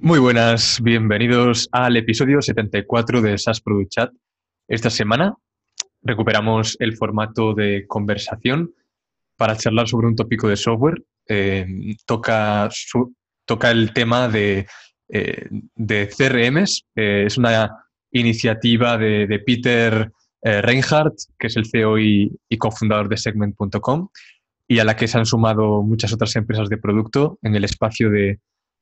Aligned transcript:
Muy 0.00 0.20
buenas, 0.20 0.80
bienvenidos 0.80 1.68
al 1.72 1.96
episodio 1.96 2.40
74 2.40 3.20
de 3.20 3.36
SAS 3.36 3.60
Product 3.60 3.90
Chat. 3.90 4.12
Esta 4.68 4.90
semana 4.90 5.34
recuperamos 6.02 6.76
el 6.78 6.96
formato 6.96 7.52
de 7.52 7.84
conversación 7.88 8.72
para 9.36 9.56
charlar 9.56 9.88
sobre 9.88 10.06
un 10.06 10.14
tópico 10.14 10.46
de 10.46 10.56
software. 10.56 11.02
Eh, 11.26 11.66
toca, 12.06 12.70
el 13.72 13.92
tema 13.92 14.28
de, 14.28 14.68
eh, 15.08 15.48
de 15.74 16.08
CRMs. 16.08 16.86
Eh, 16.94 17.24
es 17.26 17.36
una 17.36 17.68
iniciativa 18.12 18.96
de, 18.96 19.42
Peter 19.44 20.12
Reinhardt, 20.40 21.16
que 21.36 21.48
es 21.48 21.56
el 21.56 21.66
CEO 21.66 21.98
y 21.98 22.38
cofundador 22.56 23.08
de 23.08 23.16
segment.com, 23.16 24.10
y 24.68 24.78
a 24.78 24.84
la 24.84 24.94
que 24.94 25.08
se 25.08 25.18
han 25.18 25.26
sumado 25.26 25.82
muchas 25.82 26.12
otras 26.12 26.36
empresas 26.36 26.68
de 26.68 26.78
producto 26.78 27.40
en 27.42 27.56
el 27.56 27.64
espacio 27.64 28.10
de 28.10 28.38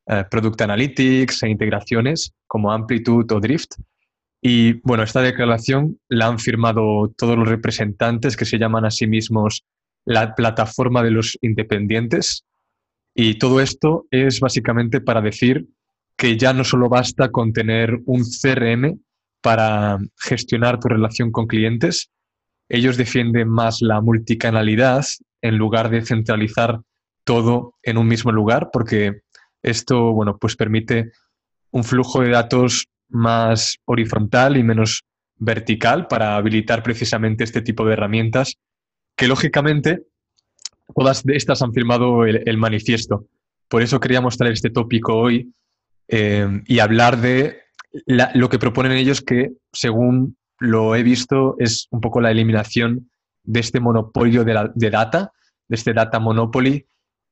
eh, 0.07 0.25
Product 0.31 0.61
Analytics 0.61 1.43
e 1.43 1.49
integraciones 1.49 2.33
como 2.47 2.73
Amplitude 2.73 3.35
o 3.35 3.41
Drift. 3.41 3.75
Y 4.41 4.75
bueno, 4.83 5.03
esta 5.03 5.23
declaración 5.23 5.99
la 6.09 6.27
han 6.27 6.39
firmado 6.39 7.13
todos 7.17 7.37
los 7.37 7.49
representantes 7.49 8.37
que 8.37 8.45
se 8.45 8.59
llaman 8.59 8.85
a 8.85 8.91
sí 8.91 9.07
mismos 9.07 9.65
la 10.05 10.35
plataforma 10.35 11.03
de 11.03 11.11
los 11.11 11.37
independientes. 11.41 12.45
Y 13.15 13.39
todo 13.39 13.61
esto 13.61 14.07
es 14.11 14.41
básicamente 14.41 15.01
para 15.01 15.21
decir 15.21 15.67
que 16.17 16.37
ya 16.37 16.53
no 16.53 16.65
solo 16.65 16.89
basta 16.89 17.31
con 17.31 17.53
tener 17.53 17.99
un 18.07 18.23
CRM 18.25 19.01
para 19.43 19.99
gestionar 20.19 20.79
tu 20.79 20.89
relación 20.89 21.31
con 21.31 21.47
clientes, 21.47 22.11
ellos 22.69 22.97
defienden 22.97 23.49
más 23.49 23.81
la 23.81 24.01
multicanalidad 24.01 25.05
en 25.43 25.57
lugar 25.57 25.91
de 25.91 26.05
centralizar 26.05 26.81
todo 27.25 27.75
en 27.83 27.99
un 27.99 28.07
mismo 28.07 28.33
lugar, 28.33 28.71
porque 28.73 29.23
esto, 29.63 30.13
bueno, 30.13 30.39
pues 30.39 30.57
permite 30.57 31.13
un 31.71 31.85
flujo 31.85 32.23
de 32.23 32.31
datos 32.31 32.89
más 33.09 33.79
horizontal 33.85 34.57
y 34.57 34.63
menos 34.63 35.05
vertical 35.37 36.07
para 36.07 36.37
habilitar 36.37 36.83
precisamente 36.83 37.45
este 37.45 37.63
tipo 37.63 37.85
de 37.85 37.93
herramientas 37.93 38.55
que 39.17 39.29
lógicamente 39.29 40.05
todas 40.95 41.23
estas 41.27 41.63
han 41.63 41.73
firmado 41.73 42.25
el, 42.25 42.57
manifiesto. 42.59 43.27
Por 43.69 43.83
eso 43.83 44.01
quería 44.01 44.21
mostrar 44.21 44.51
este 44.53 44.71
tópico 44.71 45.15
hoy 45.15 45.53
eh, 46.09 46.63
y 46.67 46.79
hablar 46.79 47.19
de 47.21 47.61
lo 48.07 48.49
que 48.49 48.59
proponen 48.59 48.93
ellos 48.93 49.21
que, 49.21 49.53
según 49.73 50.37
lo 50.59 50.95
he 50.95 51.03
visto, 51.03 51.57
es 51.59 51.89
un 51.91 52.01
poco 52.01 52.21
la 52.21 52.31
eliminación 52.31 53.11
de 53.43 53.61
este 53.61 53.81
monopolio 53.81 54.45
de, 54.45 54.71
de 54.75 54.91
data, 54.91 55.33
de 55.69 55.77
este 55.77 55.93
data 55.93 56.21
monopoly 56.21 56.87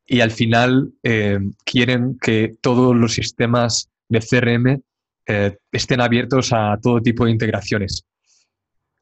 y 0.07 0.21
al 0.21 0.31
final 0.31 0.93
eh, 1.03 1.39
quieren 1.65 2.19
que 2.21 2.55
todos 2.61 2.95
los 2.95 3.15
sistemas 3.15 3.91
de 4.09 4.21
CRM 4.21 4.83
eh, 5.27 5.57
estén 5.73 6.01
abiertos 6.01 6.53
a 6.53 6.79
todo 6.83 7.01
tipo 7.01 7.25
de 7.25 7.31
integraciones. 7.31 8.05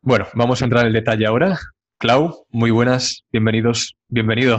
Bueno, 0.01 0.27
vamos 0.35 0.63
a 0.63 0.65
entrar 0.65 0.83
en 0.83 0.89
el 0.89 0.93
detalle 0.93 1.27
ahora. 1.27 1.59
Clau, 1.99 2.47
muy 2.51 2.71
buenas, 2.71 3.25
bienvenidos, 3.33 3.97
bienvenido. 4.09 4.59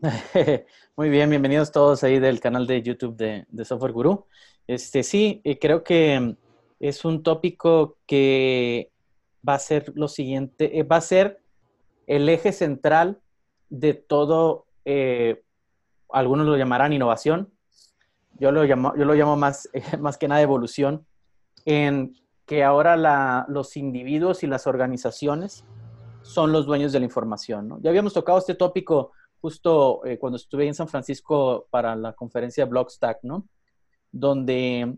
Muy 0.98 1.10
bien, 1.10 1.28
bienvenidos 1.28 1.72
todos 1.72 2.02
ahí 2.04 2.18
del 2.18 2.40
canal 2.40 2.66
de 2.66 2.82
YouTube 2.82 3.16
de, 3.16 3.64
Software 3.66 3.92
Guru. 3.92 4.26
Este, 4.66 5.02
sí, 5.02 5.42
eh, 5.44 5.58
creo 5.58 5.84
que 5.84 6.36
es 6.80 7.04
un 7.04 7.22
tópico 7.22 7.98
que 8.06 8.90
va 9.46 9.54
a 9.54 9.58
ser 9.58 9.92
lo 9.94 10.08
siguiente, 10.08 10.82
va 10.84 10.96
a 10.96 11.00
ser 11.02 11.40
el 12.06 12.28
eje 12.30 12.52
central 12.52 13.20
de 13.68 13.92
todo 13.92 14.65
eh, 14.86 15.42
algunos 16.10 16.46
lo 16.46 16.56
llamarán 16.56 16.92
innovación, 16.92 17.52
yo 18.38 18.52
lo 18.52 18.62
llamo, 18.62 18.94
yo 18.96 19.04
lo 19.04 19.14
llamo 19.14 19.36
más, 19.36 19.68
más 19.98 20.16
que 20.16 20.28
nada 20.28 20.40
evolución, 20.40 21.04
en 21.64 22.14
que 22.46 22.62
ahora 22.62 23.44
los 23.48 23.76
individuos 23.76 24.44
y 24.44 24.46
las 24.46 24.68
organizaciones 24.68 25.64
son 26.22 26.52
los 26.52 26.66
dueños 26.66 26.92
de 26.92 27.00
la 27.00 27.04
información. 27.04 27.80
Ya 27.82 27.90
habíamos 27.90 28.14
tocado 28.14 28.38
este 28.38 28.54
tópico 28.54 29.10
justo 29.40 30.04
eh, 30.06 30.18
cuando 30.18 30.36
estuve 30.36 30.68
en 30.68 30.74
San 30.74 30.86
Francisco 30.86 31.66
para 31.70 31.96
la 31.96 32.12
conferencia 32.12 32.64
Blockstack, 32.64 33.18
¿no? 33.24 33.48
Donde 34.12 34.96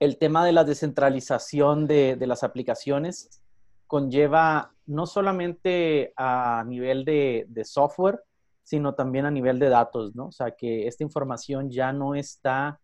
el 0.00 0.16
tema 0.16 0.46
de 0.46 0.52
la 0.52 0.64
descentralización 0.64 1.86
de, 1.86 2.16
las 2.26 2.42
aplicaciones 2.42 3.42
conlleva 3.86 4.72
no 4.86 5.06
solamente 5.06 6.14
a 6.16 6.64
nivel 6.66 7.04
de 7.04 7.64
software, 7.64 8.22
sino 8.64 8.94
también 8.94 9.26
a 9.26 9.30
nivel 9.30 9.58
de 9.58 9.68
datos, 9.68 10.16
¿no? 10.16 10.28
O 10.28 10.32
sea, 10.32 10.52
que 10.52 10.88
esta 10.88 11.04
información 11.04 11.70
ya 11.70 11.92
no 11.92 12.14
está 12.14 12.80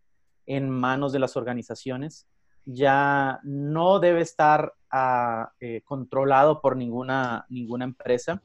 en 0.47 0.69
manos 0.69 1.13
de 1.13 1.19
las 1.19 1.37
organizaciones, 1.37 2.29
ya 2.67 3.41
no 3.43 3.99
debe 3.99 4.21
estar 4.21 4.75
ah, 4.91 5.51
eh, 5.59 5.81
controlado 5.85 6.61
por 6.61 6.77
ninguna, 6.77 7.47
ninguna 7.49 7.85
empresa, 7.85 8.43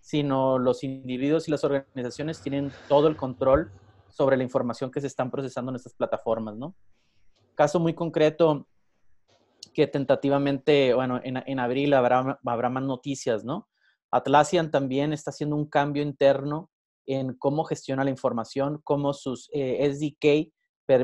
sino 0.00 0.58
los 0.58 0.84
individuos 0.84 1.48
y 1.48 1.50
las 1.50 1.64
organizaciones 1.64 2.42
tienen 2.42 2.70
todo 2.88 3.08
el 3.08 3.16
control 3.16 3.72
sobre 4.10 4.36
la 4.36 4.44
información 4.44 4.90
que 4.90 5.00
se 5.00 5.06
están 5.06 5.30
procesando 5.30 5.72
en 5.72 5.76
estas 5.76 5.94
plataformas, 5.94 6.54
¿no? 6.56 6.74
Caso 7.54 7.80
muy 7.80 7.94
concreto 7.94 8.66
que 9.72 9.86
tentativamente, 9.86 10.92
bueno, 10.92 11.18
en, 11.24 11.42
en 11.46 11.58
abril 11.58 11.94
habrá, 11.94 12.38
habrá 12.44 12.68
más 12.68 12.82
noticias, 12.82 13.42
¿no? 13.42 13.68
Atlassian 14.10 14.70
también 14.70 15.14
está 15.14 15.30
haciendo 15.30 15.56
un 15.56 15.66
cambio 15.66 16.02
interno 16.02 16.70
en 17.06 17.34
cómo 17.34 17.64
gestiona 17.64 18.04
la 18.04 18.10
información, 18.10 18.80
cómo 18.84 19.12
sus 19.12 19.48
eh, 19.52 19.90
SDK 19.92 20.52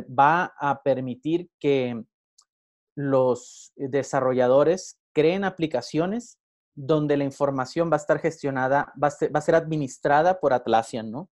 va 0.08 0.52
a 0.58 0.82
permitir 0.82 1.48
que 1.58 2.02
los 2.96 3.72
desarrolladores 3.76 4.98
creen 5.12 5.44
aplicaciones 5.44 6.38
donde 6.74 7.16
la 7.16 7.24
información 7.24 7.90
va 7.90 7.96
a 7.96 7.98
estar 7.98 8.18
gestionada, 8.20 8.92
va 9.02 9.08
a 9.08 9.40
ser, 9.40 9.54
administrada 9.54 10.40
por 10.40 10.52
Atlassian, 10.52 11.10
¿no? 11.10 11.30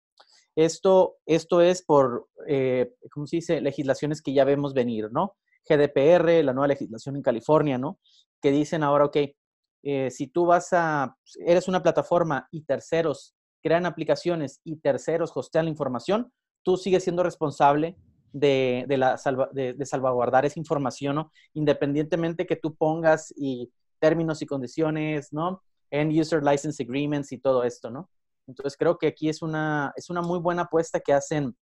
Esto, 0.55 1.17
esto 1.25 1.61
es 1.61 1.83
por, 1.83 2.27
eh, 2.47 2.93
¿cómo 3.11 3.27
se 3.27 3.37
dice? 3.37 3.61
Legislaciones 3.61 4.21
que 4.21 4.33
ya 4.33 4.45
vemos 4.45 4.73
venir, 4.73 5.11
¿no? 5.11 5.35
GDPR, 5.67 6.43
la 6.43 6.53
nueva 6.53 6.67
legislación 6.67 7.17
en 7.17 7.21
California, 7.21 7.77
¿no? 7.77 7.99
Que 8.41 8.51
dicen 8.51 8.83
ahora, 8.83 9.05
ok, 9.05 9.17
eh, 9.83 10.09
si 10.09 10.27
tú 10.27 10.45
vas 10.45 10.69
a, 10.71 11.15
eres 11.45 11.67
una 11.67 11.83
plataforma 11.83 12.47
y 12.51 12.63
terceros 12.63 13.34
crean 13.65 13.87
aplicaciones 13.87 14.61
y 14.63 14.75
terceros 14.75 15.31
hostean 15.33 15.65
la 15.65 15.71
información, 15.71 16.31
tú 16.61 16.77
sigues 16.77 17.03
siendo 17.03 17.23
responsable 17.23 17.97
de, 18.31 18.85
de, 18.87 19.85
salvaguardar 19.87 20.45
esa 20.45 20.59
información. 20.59 21.27
Independientemente 21.55 22.45
que 22.45 22.57
tú 22.57 22.75
pongas 22.75 23.33
y 23.35 23.71
términos 23.99 24.43
y 24.43 24.45
condiciones, 24.45 25.33
¿no? 25.33 25.63
End 25.89 26.13
User 26.13 26.43
License 26.43 26.83
Agreements 26.83 27.31
y 27.31 27.39
todo 27.39 27.63
esto, 27.63 27.89
¿no? 27.89 28.07
Entonces 28.45 28.77
creo 28.77 28.99
que 28.99 29.07
aquí 29.07 29.29
es 29.29 29.41
una, 29.41 29.91
es 29.95 30.11
una 30.11 30.21
muy 30.21 30.37
buena 30.37 30.61
apuesta 30.61 30.99
que 30.99 31.13
hacen 31.13 31.57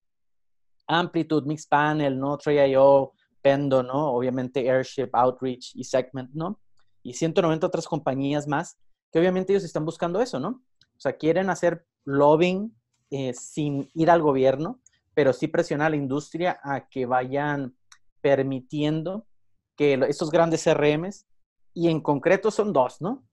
Amplitude, 0.88 1.48
Mixpanel, 1.48 2.20
¿no? 2.20 2.38
Tray.io, 2.38 3.14
Pendo, 3.42 3.82
¿no? 3.82 4.12
Obviamente 4.12 4.70
Airship, 4.70 5.08
Outreach 5.14 5.72
y 5.74 5.86
Segment, 5.86 6.32
¿no? 6.34 6.60
Y 7.02 7.14
190 7.14 7.66
otras 7.66 7.88
compañías 7.88 8.46
más 8.46 8.78
que 9.10 9.20
obviamente 9.20 9.54
ellos 9.54 9.64
están 9.64 9.86
buscando 9.86 10.20
eso, 10.20 10.38
¿no? 10.38 10.66
O 10.98 11.00
sea, 11.00 11.14
quieren 11.14 11.50
hacer 11.50 11.86
lobbying 12.06 12.76
eh, 13.12 13.34
sin 13.34 13.90
ir 13.94 14.10
al 14.10 14.22
gobierno, 14.22 14.80
pero 15.14 15.34
sí 15.34 15.48
presionar 15.48 15.88
a 15.88 15.90
la 15.92 15.96
industria 15.96 16.60
a 16.64 16.88
que 16.88 17.06
vayan 17.06 17.76
permitiendo 18.22 19.28
que 19.76 19.94
estos 20.08 20.32
grandes 20.32 20.64
CRMs, 20.64 21.26
y 21.74 21.90
en 21.90 22.02
concreto 22.02 22.52
son 22.52 22.72
dos, 22.72 23.02
¿no? 23.02 23.24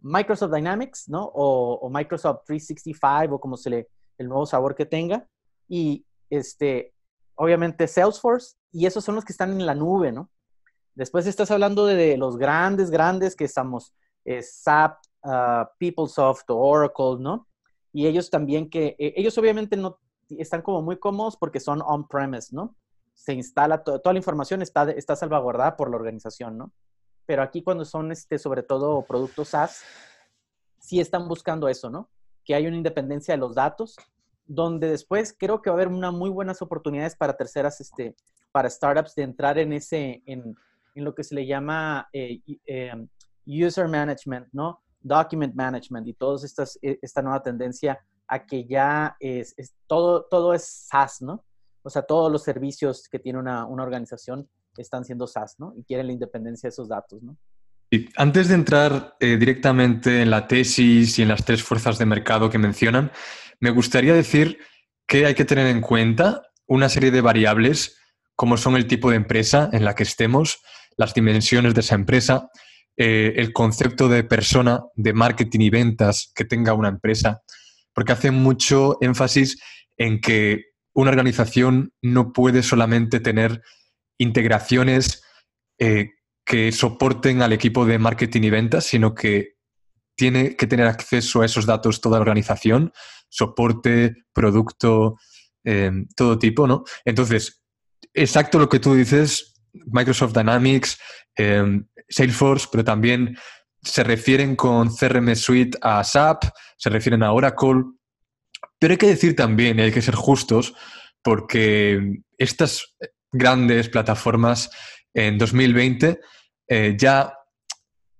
Microsoft 0.00 0.52
Dynamics, 0.52 1.08
¿no? 1.08 1.30
O, 1.34 1.90
Microsoft 1.90 2.44
365 2.46 3.34
o 3.34 3.40
como 3.40 3.56
se 3.56 3.70
le, 3.70 3.88
el 4.18 4.28
nuevo 4.28 4.46
sabor 4.46 4.74
que 4.74 4.86
tenga. 4.86 5.26
Y 5.68 6.06
este, 6.30 6.94
obviamente 7.34 7.86
Salesforce, 7.86 8.56
y 8.72 8.86
esos 8.86 9.04
son 9.04 9.16
los 9.16 9.24
que 9.24 9.32
están 9.32 9.52
en 9.52 9.66
la 9.66 9.74
nube, 9.74 10.12
¿no? 10.12 10.30
Después 10.94 11.26
estás 11.26 11.50
hablando 11.50 11.86
de, 11.86 12.16
los 12.16 12.36
grandes, 12.36 12.90
grandes 12.90 13.36
que 13.36 13.44
estamos, 13.44 13.92
eh, 14.24 14.42
SAP, 14.42 14.98
uh, 15.24 15.64
PeopleSoft 15.78 16.44
Oracle, 16.48 17.16
¿no? 17.18 17.46
Y 17.92 18.06
ellos 18.06 18.30
también 18.30 18.70
que, 18.70 18.96
eh, 18.98 19.14
ellos 19.16 19.36
obviamente 19.38 19.76
no 19.76 19.98
están 20.28 20.62
como 20.62 20.82
muy 20.82 20.98
cómodos 20.98 21.36
porque 21.36 21.60
son 21.60 21.82
on-premise, 21.82 22.54
¿no? 22.54 22.76
Se 23.14 23.32
instala, 23.32 23.82
toda 23.82 24.12
la 24.12 24.18
información 24.18 24.62
está, 24.62 24.90
está 24.90 25.16
salvaguardada 25.16 25.76
por 25.76 25.90
la 25.90 25.96
organización, 25.96 26.56
¿no? 26.56 26.72
Pero 27.26 27.42
aquí 27.42 27.62
cuando 27.62 27.84
son, 27.84 28.12
este, 28.12 28.38
sobre 28.38 28.62
todo, 28.62 29.02
productos 29.02 29.48
SaaS, 29.48 29.82
sí 30.78 31.00
están 31.00 31.28
buscando 31.28 31.68
eso, 31.68 31.90
¿no? 31.90 32.08
Que 32.44 32.54
hay 32.54 32.66
una 32.66 32.76
independencia 32.76 33.34
de 33.34 33.38
los 33.38 33.54
datos, 33.54 33.96
donde 34.46 34.88
después 34.88 35.34
creo 35.38 35.62
que 35.62 35.70
va 35.70 35.74
a 35.74 35.78
haber 35.78 35.88
unas 35.88 36.12
muy 36.12 36.30
buenas 36.30 36.62
oportunidades 36.62 37.14
para 37.14 37.36
terceras, 37.36 37.80
este, 37.80 38.16
para 38.52 38.70
startups 38.70 39.14
de 39.14 39.22
entrar 39.22 39.58
en 39.58 39.72
ese, 39.72 40.22
en, 40.26 40.56
en 40.94 41.04
lo 41.04 41.14
que 41.14 41.22
se 41.22 41.34
le 41.34 41.46
llama 41.46 42.08
eh, 42.12 42.40
eh, 42.66 43.06
user 43.46 43.86
management, 43.88 44.48
¿no? 44.52 44.80
Document 45.00 45.54
management 45.54 46.06
y 46.06 46.14
toda 46.14 46.38
e, 46.82 46.98
esta 47.02 47.22
nueva 47.22 47.42
tendencia 47.42 47.98
a 48.26 48.44
que 48.46 48.64
ya 48.64 49.16
es, 49.18 49.54
todo, 49.86 50.26
todo 50.30 50.54
es 50.54 50.86
SaaS, 50.88 51.22
¿no? 51.22 51.44
o 51.82 51.90
sea, 51.90 52.02
todos 52.02 52.30
los 52.30 52.42
servicios 52.42 53.08
que 53.10 53.18
tiene 53.18 53.38
una, 53.38 53.66
una 53.66 53.82
organización 53.82 54.48
están 54.76 55.04
siendo 55.04 55.26
SaaS, 55.26 55.56
¿no? 55.58 55.74
Y 55.76 55.84
quieren 55.84 56.06
la 56.06 56.12
independencia 56.12 56.68
de 56.68 56.72
esos 56.72 56.88
datos, 56.88 57.22
¿no? 57.22 57.36
Antes 58.16 58.48
de 58.48 58.54
entrar 58.54 59.16
eh, 59.18 59.36
directamente 59.36 60.22
en 60.22 60.30
la 60.30 60.46
tesis 60.46 61.18
y 61.18 61.22
en 61.22 61.28
las 61.28 61.44
tres 61.44 61.62
fuerzas 61.62 61.98
de 61.98 62.06
mercado 62.06 62.48
que 62.48 62.58
mencionan, 62.58 63.10
me 63.58 63.70
gustaría 63.70 64.14
decir 64.14 64.58
que 65.08 65.26
hay 65.26 65.34
que 65.34 65.44
tener 65.44 65.66
en 65.66 65.80
cuenta 65.80 66.42
una 66.66 66.88
serie 66.88 67.10
de 67.10 67.20
variables 67.20 67.98
como 68.36 68.56
son 68.56 68.76
el 68.76 68.86
tipo 68.86 69.10
de 69.10 69.16
empresa 69.16 69.68
en 69.72 69.84
la 69.84 69.96
que 69.96 70.04
estemos, 70.04 70.62
las 70.96 71.14
dimensiones 71.14 71.74
de 71.74 71.80
esa 71.80 71.96
empresa, 71.96 72.48
eh, 73.02 73.40
el 73.40 73.54
concepto 73.54 74.10
de 74.10 74.24
persona, 74.24 74.82
de 74.94 75.14
marketing 75.14 75.60
y 75.60 75.70
ventas 75.70 76.30
que 76.34 76.44
tenga 76.44 76.74
una 76.74 76.90
empresa, 76.90 77.40
porque 77.94 78.12
hace 78.12 78.30
mucho 78.30 78.98
énfasis 79.00 79.58
en 79.96 80.20
que 80.20 80.66
una 80.92 81.10
organización 81.10 81.94
no 82.02 82.34
puede 82.34 82.62
solamente 82.62 83.18
tener 83.18 83.62
integraciones 84.18 85.22
eh, 85.78 86.10
que 86.44 86.72
soporten 86.72 87.40
al 87.40 87.54
equipo 87.54 87.86
de 87.86 87.98
marketing 87.98 88.42
y 88.42 88.50
ventas, 88.50 88.84
sino 88.84 89.14
que 89.14 89.54
tiene 90.14 90.54
que 90.54 90.66
tener 90.66 90.86
acceso 90.86 91.40
a 91.40 91.46
esos 91.46 91.64
datos 91.64 92.02
toda 92.02 92.18
la 92.18 92.22
organización, 92.24 92.92
soporte, 93.30 94.14
producto, 94.34 95.16
em, 95.64 96.06
todo 96.14 96.38
tipo, 96.38 96.66
¿no? 96.66 96.84
Entonces, 97.06 97.62
exacto 98.12 98.58
lo 98.58 98.68
que 98.68 98.78
tú 98.78 98.94
dices, 98.94 99.49
Microsoft 99.72 100.34
Dynamics, 100.34 100.98
em, 101.36 101.86
Salesforce, 102.08 102.68
pero 102.70 102.84
también 102.84 103.36
se 103.82 104.04
refieren 104.04 104.56
con 104.56 104.94
CRM 104.94 105.34
Suite 105.34 105.78
a 105.80 106.02
SAP, 106.04 106.44
se 106.76 106.90
refieren 106.90 107.22
a 107.22 107.32
Oracle, 107.32 107.84
pero 108.78 108.92
hay 108.92 108.98
que 108.98 109.06
decir 109.06 109.36
también, 109.36 109.78
y 109.78 109.82
hay 109.82 109.92
que 109.92 110.02
ser 110.02 110.14
justos, 110.14 110.74
porque 111.22 112.22
estas 112.38 112.94
grandes 113.32 113.88
plataformas 113.88 114.70
en 115.14 115.38
2020 115.38 116.20
eh, 116.68 116.96
ya 116.98 117.32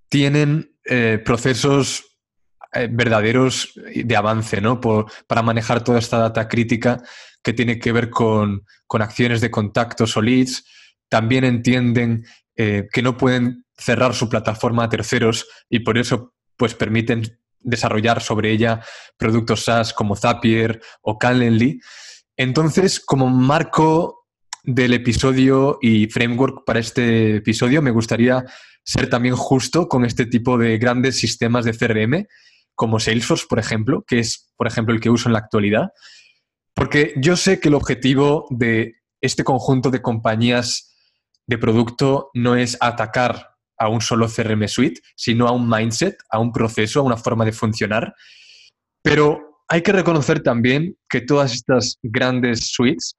tienen 0.08 0.76
eh, 0.84 1.20
procesos 1.24 2.04
eh, 2.72 2.88
verdaderos 2.90 3.72
de 3.94 4.16
avance, 4.16 4.60
¿no? 4.60 4.80
para 4.80 5.42
manejar 5.42 5.82
toda 5.82 5.98
esta 5.98 6.18
data 6.18 6.48
crítica 6.48 7.02
que 7.42 7.52
tiene 7.52 7.78
que 7.78 7.92
ver 7.92 8.10
con, 8.10 8.64
acciones 8.88 9.40
de 9.40 9.50
contactos 9.50 10.16
o 10.16 10.22
leads. 10.22 10.64
También 11.10 11.44
entienden 11.44 12.24
que 12.56 13.02
no 13.02 13.18
pueden 13.18 13.66
cerrar 13.76 14.14
su 14.14 14.28
plataforma 14.28 14.84
a 14.84 14.88
terceros 14.88 15.46
y 15.68 15.80
por 15.80 15.98
eso 15.98 16.34
pues 16.56 16.74
permiten 16.74 17.38
desarrollar 17.58 18.22
sobre 18.22 18.50
ella 18.52 18.82
productos 19.16 19.64
SaaS 19.64 19.92
como 19.92 20.16
Zapier 20.16 20.80
o 21.02 21.18
Calendly. 21.18 21.80
Entonces, 22.36 23.00
como 23.00 23.28
marco 23.28 24.26
del 24.62 24.94
episodio 24.94 25.78
y 25.80 26.06
framework 26.06 26.64
para 26.64 26.80
este 26.80 27.36
episodio, 27.36 27.82
me 27.82 27.90
gustaría 27.90 28.44
ser 28.82 29.10
también 29.10 29.36
justo 29.36 29.88
con 29.88 30.04
este 30.04 30.26
tipo 30.26 30.58
de 30.58 30.78
grandes 30.78 31.18
sistemas 31.18 31.64
de 31.64 31.72
CRM, 31.72 32.26
como 32.74 32.98
Salesforce, 32.98 33.46
por 33.48 33.58
ejemplo, 33.58 34.04
que 34.06 34.18
es, 34.20 34.52
por 34.56 34.66
ejemplo, 34.66 34.94
el 34.94 35.00
que 35.00 35.10
uso 35.10 35.28
en 35.28 35.34
la 35.34 35.40
actualidad, 35.40 35.90
porque 36.74 37.14
yo 37.16 37.36
sé 37.36 37.60
que 37.60 37.68
el 37.68 37.74
objetivo 37.74 38.46
de 38.50 38.96
este 39.20 39.44
conjunto 39.44 39.90
de 39.90 40.00
compañías 40.00 40.89
de 41.50 41.58
producto 41.58 42.30
no 42.32 42.54
es 42.54 42.78
atacar 42.80 43.56
a 43.76 43.88
un 43.88 44.00
solo 44.00 44.28
CRM 44.28 44.68
suite, 44.68 45.00
sino 45.16 45.48
a 45.48 45.52
un 45.52 45.68
mindset, 45.68 46.16
a 46.30 46.38
un 46.38 46.52
proceso, 46.52 47.00
a 47.00 47.02
una 47.02 47.16
forma 47.16 47.44
de 47.44 47.50
funcionar. 47.50 48.14
Pero 49.02 49.64
hay 49.66 49.82
que 49.82 49.90
reconocer 49.90 50.44
también 50.44 50.96
que 51.08 51.20
todas 51.20 51.52
estas 51.52 51.98
grandes 52.04 52.70
suites 52.70 53.16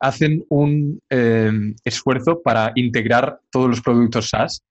hacen 0.00 0.44
un 0.48 0.98
em, 1.10 1.74
esfuerzo 1.84 2.40
para 2.42 2.72
integrar 2.74 3.38
todos 3.50 3.68
los 3.68 3.82
productos 3.82 4.30
SaaS 4.30 4.62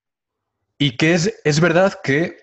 y 0.80 0.98
que 0.98 1.14
es, 1.14 1.40
es 1.44 1.60
verdad 1.60 1.94
que 2.04 2.38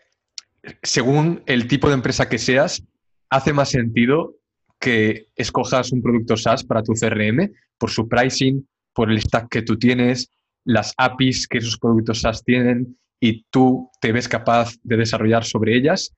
según 0.83 1.43
el 1.47 1.67
tipo 1.67 1.89
de 1.89 1.95
empresa 1.95 2.29
que 2.29 2.39
seas, 2.39 2.83
hace 3.29 3.53
más 3.53 3.71
sentido 3.71 4.37
que 4.79 5.27
escojas 5.35 5.91
un 5.91 6.01
producto 6.01 6.37
SaaS 6.37 6.63
para 6.63 6.83
tu 6.85 6.93
CRM 6.93 7.53
por 7.77 7.91
su 7.91 8.09
pricing, 8.09 8.69
por 8.93 9.11
el 9.11 9.21
stack 9.21 9.49
que 9.49 9.63
tú 9.63 9.77
tienes, 9.77 10.31
las 10.65 10.93
APIs 10.97 11.47
que 11.49 11.59
esos 11.59 11.79
productos 11.79 12.21
SaaS 12.21 12.45
tienen 12.45 12.99
y 13.19 13.45
tú 13.51 13.91
te 14.01 14.13
ves 14.13 14.29
capaz 14.29 14.75
de 14.83 14.97
desarrollar 14.97 15.45
sobre 15.45 15.77
ellas. 15.77 16.15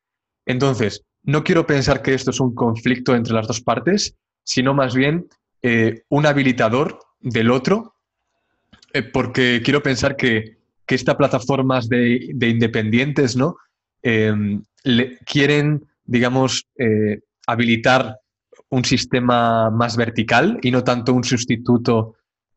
Entonces, 0.47 1.05
no 1.25 1.44
quiero 1.44 1.67
pensar 1.67 2.03
que 2.03 2.15
esto 2.15 2.31
es 2.31 2.41
un 2.41 2.55
conflicto 2.55 3.15
entre 3.15 3.35
las 3.35 3.47
dos 3.47 3.61
partes, 3.61 4.17
sino 4.44 4.75
más 4.75 4.94
bien 4.94 5.27
eh, 5.62 6.03
un 6.09 6.27
habilitador 6.27 6.99
del 7.21 7.50
otro, 7.50 7.94
eh, 8.93 9.03
porque 9.03 9.62
quiero 9.65 9.83
pensar 9.83 10.17
que, 10.17 10.59
que 10.87 10.94
estas 10.94 11.17
plataformas 11.17 11.89
de, 11.89 12.35
independientes 12.41 13.37
¿no? 13.37 13.56
Em, 14.03 14.62
quieren, 15.25 15.87
digamos, 16.05 16.67
eh, 16.77 17.21
habilitar 17.47 18.19
un 18.71 18.85
sistema 18.85 19.71
más 19.71 19.97
vertical 19.97 20.59
y 20.62 20.71
no 20.71 20.83
tanto 20.83 21.12
un 21.12 21.25
sustituto 21.25 22.17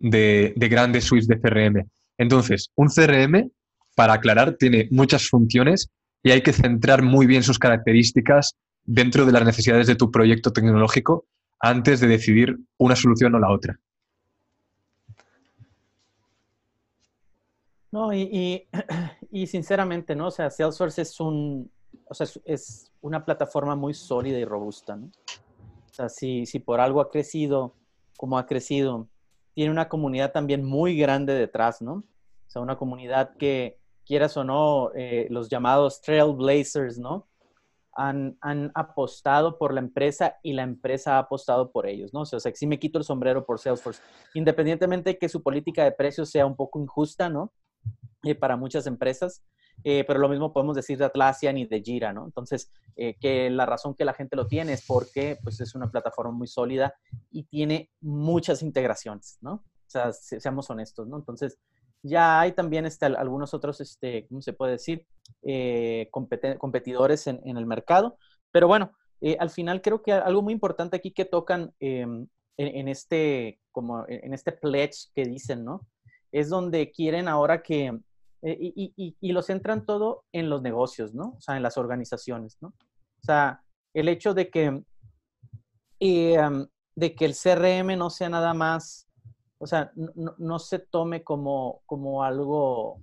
de, 0.09 0.53
de 0.55 0.67
grandes 0.67 1.05
suites 1.05 1.27
de 1.27 1.39
CRM. 1.39 1.87
Entonces, 2.17 2.71
un 2.75 2.87
CRM, 2.89 3.51
para 3.95 4.13
aclarar, 4.13 4.55
tiene 4.57 4.87
muchas 4.91 5.27
funciones 5.27 5.89
y 6.23 6.31
hay 6.31 6.41
que 6.41 6.53
centrar 6.53 7.01
muy 7.01 7.25
bien 7.25 7.43
sus 7.43 7.59
características 7.59 8.55
dentro 8.83 9.25
de 9.25 9.31
las 9.31 9.45
necesidades 9.45 9.87
de 9.87 9.95
tu 9.95 10.11
proyecto 10.11 10.51
tecnológico 10.51 11.25
antes 11.59 11.99
de 11.99 12.07
decidir 12.07 12.57
una 12.77 12.95
solución 12.95 13.35
o 13.35 13.39
la 13.39 13.51
otra. 13.51 13.79
No, 17.91 18.13
y, 18.13 18.67
sinceramente, 19.47 20.15
¿no? 20.15 20.27
O 20.27 20.31
sea, 20.31 20.49
Salesforce 20.49 21.01
es 21.01 21.19
un, 21.19 21.71
o 22.07 22.13
sea, 22.13 22.27
es 22.43 22.91
una 23.01 23.23
plataforma 23.23 23.75
muy 23.75 23.93
sólida 23.93 24.37
y 24.37 24.45
robusta, 24.45 24.97
¿no? 24.97 25.05
O 25.05 25.93
sea, 25.93 26.09
si, 26.09 26.45
si 26.45 26.59
por 26.59 26.81
algo 26.81 26.99
ha 26.99 27.09
crecido 27.09 27.73
como 28.17 28.37
ha 28.37 28.45
crecido, 28.45 29.07
tiene 29.55 29.71
una 29.71 29.89
comunidad 29.89 30.31
también 30.31 30.63
muy 30.63 30.95
grande 30.95 31.33
detrás, 31.33 31.81
¿no? 31.81 31.93
O 31.93 32.49
sea, 32.49 32.61
una 32.61 32.77
comunidad 32.77 33.35
que, 33.37 33.79
quieras 34.05 34.37
o 34.37 34.43
no, 34.43 34.91
eh, 34.95 35.27
los 35.29 35.49
llamados 35.49 36.01
trailblazers, 36.01 36.97
¿no? 36.97 37.27
Han, 37.97 38.37
apostado 38.75 39.57
por 39.57 39.73
la 39.73 39.79
empresa 39.79 40.37
y 40.43 40.51
la 40.51 40.63
empresa 40.63 41.15
ha 41.15 41.19
apostado 41.19 41.71
por 41.71 41.87
ellos, 41.87 42.13
¿no? 42.13 42.21
O 42.21 42.25
sea, 42.25 42.39
si 42.39 42.67
me 42.67 42.77
quito 42.77 42.97
el 42.97 43.05
sombrero 43.05 43.45
por 43.45 43.57
Salesforce, 43.57 44.01
independientemente 44.33 45.11
de 45.11 45.17
que 45.17 45.29
su 45.29 45.41
política 45.41 45.85
de 45.85 45.93
precios 45.93 46.29
sea 46.29 46.45
un 46.45 46.57
poco 46.57 46.79
injusta, 46.79 47.29
¿no? 47.29 47.53
Eh, 48.23 48.35
para 48.35 48.57
muchas 48.57 48.85
empresas, 48.85 49.43
eh, 49.83 50.03
pero 50.07 50.19
lo 50.19 50.29
mismo 50.29 50.51
podemos 50.51 50.75
decir 50.75 50.97
de 50.97 51.05
Atlassian 51.05 51.57
y 51.57 51.65
de 51.65 51.81
Jira, 51.81 52.13
¿no? 52.13 52.25
Entonces, 52.25 52.71
eh, 52.95 53.15
que 53.19 53.49
la 53.49 53.65
razón 53.65 53.93
que 53.93 54.05
la 54.05 54.13
gente 54.13 54.35
lo 54.35 54.47
tiene 54.47 54.73
es 54.73 54.85
porque 54.85 55.37
pues, 55.43 55.59
es 55.61 55.75
una 55.75 55.91
plataforma 55.91 56.31
muy 56.31 56.47
sólida 56.47 56.95
y 57.31 57.43
tiene 57.43 57.91
muchas 58.01 58.61
integraciones, 58.63 59.37
¿no? 59.41 59.53
O 59.53 59.89
sea, 59.89 60.11
seamos 60.11 60.69
honestos, 60.69 61.07
¿no? 61.07 61.17
Entonces, 61.17 61.59
ya 62.01 62.39
hay 62.39 62.53
también 62.53 62.85
este, 62.85 63.05
algunos 63.05 63.53
otros, 63.53 63.81
este, 63.81 64.27
¿cómo 64.27 64.41
se 64.41 64.53
puede 64.53 64.73
decir? 64.73 65.05
Eh, 65.43 66.09
competidores 66.11 67.27
en, 67.27 67.41
en, 67.45 67.57
el 67.57 67.65
mercado. 67.65 68.17
Pero 68.51 68.67
bueno, 68.67 68.91
al 69.39 69.49
final 69.49 69.81
creo 69.81 70.01
que 70.01 70.13
algo 70.13 70.41
muy 70.41 70.53
importante 70.53 70.97
aquí 70.97 71.11
que 71.11 71.25
tocan 71.25 71.73
em, 71.79 72.27
en, 72.57 72.67
en, 72.75 72.87
este, 72.87 73.59
como 73.71 74.05
en 74.07 74.33
este 74.33 74.51
pledge 74.51 75.09
que 75.13 75.25
dicen, 75.25 75.65
¿no? 75.65 75.87
Es 76.31 76.49
donde 76.49 76.91
quieren 76.91 77.27
ahora 77.27 77.63
que 77.63 77.99
eh, 78.47 78.57
y, 78.59 79.31
lo 79.31 79.41
centran 79.41 79.87
todo 79.87 80.23
en 80.31 80.51
los 80.51 80.61
negocios, 80.61 81.15
¿no? 81.15 81.33
O 81.35 81.41
sea, 81.41 81.57
en 81.57 81.63
las 81.63 81.79
organizaciones, 81.79 82.57
¿no? 82.61 82.67
O 82.67 83.23
sea, 83.23 83.63
el 83.91 84.07
hecho 84.07 84.35
de 84.35 84.51
que, 84.51 84.83
em, 85.99 86.67
de 86.95 87.15
que 87.15 87.25
el 87.25 87.33
CRM 87.33 87.97
no 87.97 88.11
sea 88.11 88.29
nada 88.29 88.53
más, 88.53 89.09
o 89.57 89.65
sea, 89.65 89.91
no, 89.95 90.59
se 90.59 90.77
tome 90.77 91.23
como, 91.23 91.81
como 91.87 92.23
algo 92.23 93.01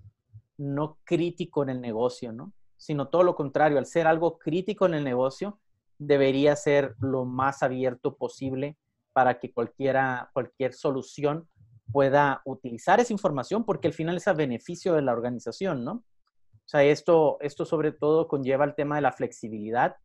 no 0.58 0.98
crítico 1.02 1.64
en 1.64 1.70
el 1.70 1.80
negocio, 1.80 2.32
¿no? 2.32 2.52
Sino 2.76 3.08
todo 3.08 3.24
lo 3.24 3.34
contrario, 3.34 3.78
al 3.78 3.86
ser 3.86 4.06
algo 4.06 4.38
crítico 4.38 4.86
en 4.86 4.94
el 4.94 5.02
negocio, 5.02 5.58
debería 5.98 6.54
ser 6.54 6.94
lo 7.00 7.24
más 7.24 7.64
abierto 7.64 8.16
posible 8.16 8.78
para 9.12 9.40
que 9.40 9.52
cualquiera, 9.52 10.30
cualquier 10.34 10.72
solución 10.72 11.48
pueda 11.90 12.42
utilizar 12.44 13.00
esa 13.00 13.12
información 13.12 13.64
porque 13.64 13.88
al 13.88 13.94
final 13.94 14.16
es 14.16 14.28
a 14.28 14.32
beneficio 14.32 14.94
de 14.94 15.02
la 15.02 15.12
organización, 15.12 15.84
¿no? 15.84 15.92
O 15.92 16.68
sea, 16.68 16.84
esto, 16.84 17.38
esto 17.40 17.64
sobre 17.64 17.92
todo 17.92 18.28
conlleva 18.28 18.64
el 18.64 18.74
tema 18.74 18.96
de 18.96 19.02
la 19.02 19.12
flexibilidad 19.12 19.96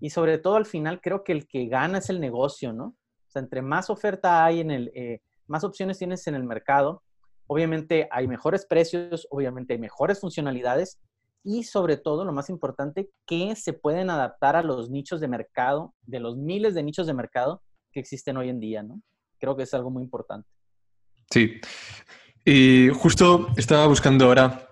y 0.00 0.10
sobre 0.10 0.38
todo 0.38 0.56
al 0.56 0.66
final 0.66 1.00
creo 1.00 1.24
que 1.24 1.32
el 1.32 1.48
que 1.48 1.66
gana 1.66 1.98
es 1.98 2.08
el 2.08 2.20
negocio, 2.20 2.72
¿no? 2.72 2.86
O 2.86 3.30
sea, 3.30 3.42
entre 3.42 3.62
más 3.62 3.90
oferta 3.90 4.44
hay 4.44 4.60
en 4.60 4.70
el, 4.70 4.92
eh, 4.94 5.20
más 5.46 5.64
opciones 5.64 5.98
tienes 5.98 6.26
en 6.26 6.34
el 6.34 6.44
mercado, 6.44 7.02
obviamente 7.46 8.08
hay 8.10 8.28
mejores 8.28 8.64
precios, 8.64 9.26
obviamente 9.30 9.74
hay 9.74 9.78
mejores 9.78 10.20
funcionalidades 10.20 11.00
y 11.42 11.64
sobre 11.64 11.98
todo, 11.98 12.24
lo 12.24 12.32
más 12.32 12.48
importante, 12.48 13.10
que 13.26 13.54
se 13.54 13.74
pueden 13.74 14.08
adaptar 14.08 14.56
a 14.56 14.62
los 14.62 14.88
nichos 14.88 15.20
de 15.20 15.28
mercado, 15.28 15.94
de 16.02 16.20
los 16.20 16.38
miles 16.38 16.74
de 16.74 16.82
nichos 16.82 17.06
de 17.06 17.12
mercado 17.12 17.62
que 17.92 18.00
existen 18.00 18.38
hoy 18.38 18.48
en 18.48 18.60
día, 18.60 18.82
¿no? 18.82 19.00
creo 19.38 19.56
que 19.56 19.64
es 19.64 19.74
algo 19.74 19.90
muy 19.90 20.02
importante. 20.02 20.48
Sí. 21.30 21.60
Y 22.44 22.88
justo 22.90 23.52
estaba 23.56 23.86
buscando 23.86 24.26
ahora 24.26 24.70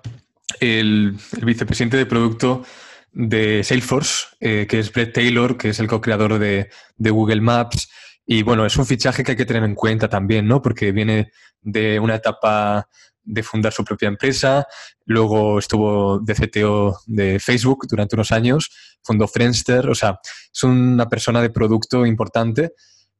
el, 0.60 1.16
vicepresidente 1.42 1.96
de 1.96 2.06
producto 2.06 2.64
de 3.12 3.62
Salesforce, 3.64 4.26
eh, 4.40 4.66
que 4.68 4.78
es 4.78 4.92
Brett 4.92 5.14
Taylor, 5.14 5.56
que 5.56 5.70
es 5.70 5.80
el 5.80 5.86
co-creador 5.86 6.38
de, 6.38 6.70
de, 6.96 7.10
Google 7.10 7.40
Maps. 7.40 7.90
Y 8.26 8.42
bueno, 8.42 8.64
es 8.64 8.76
un 8.76 8.86
fichaje 8.86 9.24
que 9.24 9.32
hay 9.32 9.36
que 9.36 9.44
tener 9.44 9.64
en 9.64 9.74
cuenta 9.74 10.08
también, 10.08 10.46
¿no? 10.46 10.62
Porque 10.62 10.92
viene 10.92 11.32
de 11.60 11.98
una 11.98 12.16
etapa 12.16 12.88
de 13.24 13.42
fundar 13.42 13.72
su 13.72 13.84
propia 13.84 14.08
empresa, 14.08 14.66
luego 15.04 15.58
estuvo 15.58 16.18
de 16.18 16.34
CTO 16.34 16.98
de 17.06 17.38
Facebook 17.38 17.86
durante 17.88 18.16
unos 18.16 18.32
años, 18.32 18.70
fundó 19.02 19.28
Friendster, 19.28 19.88
o 19.88 19.94
sea, 19.94 20.18
es 20.52 20.62
una 20.62 21.08
persona 21.08 21.40
de 21.40 21.50
producto 21.50 22.04
importante 22.04 22.72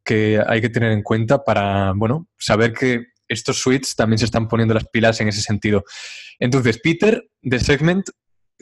que 0.05 0.43
hay 0.45 0.61
que 0.61 0.71
tener 0.71 0.93
en 0.93 1.03
cuenta 1.03 1.45
para, 1.45 1.93
bueno, 1.95 2.27
saber 2.37 2.73
que 2.73 3.12
estos 3.33 3.59
suites 3.59 3.97
también 3.97 4.19
se 4.19 4.27
están 4.27 4.49
poniendo 4.49 4.75
las 4.75 4.87
pilas 4.87 5.21
en 5.21 5.29
ese 5.29 5.41
sentido. 5.41 5.85
Entonces, 6.39 6.79
Peter 6.79 7.25
de 7.41 7.61
Segment 7.61 8.07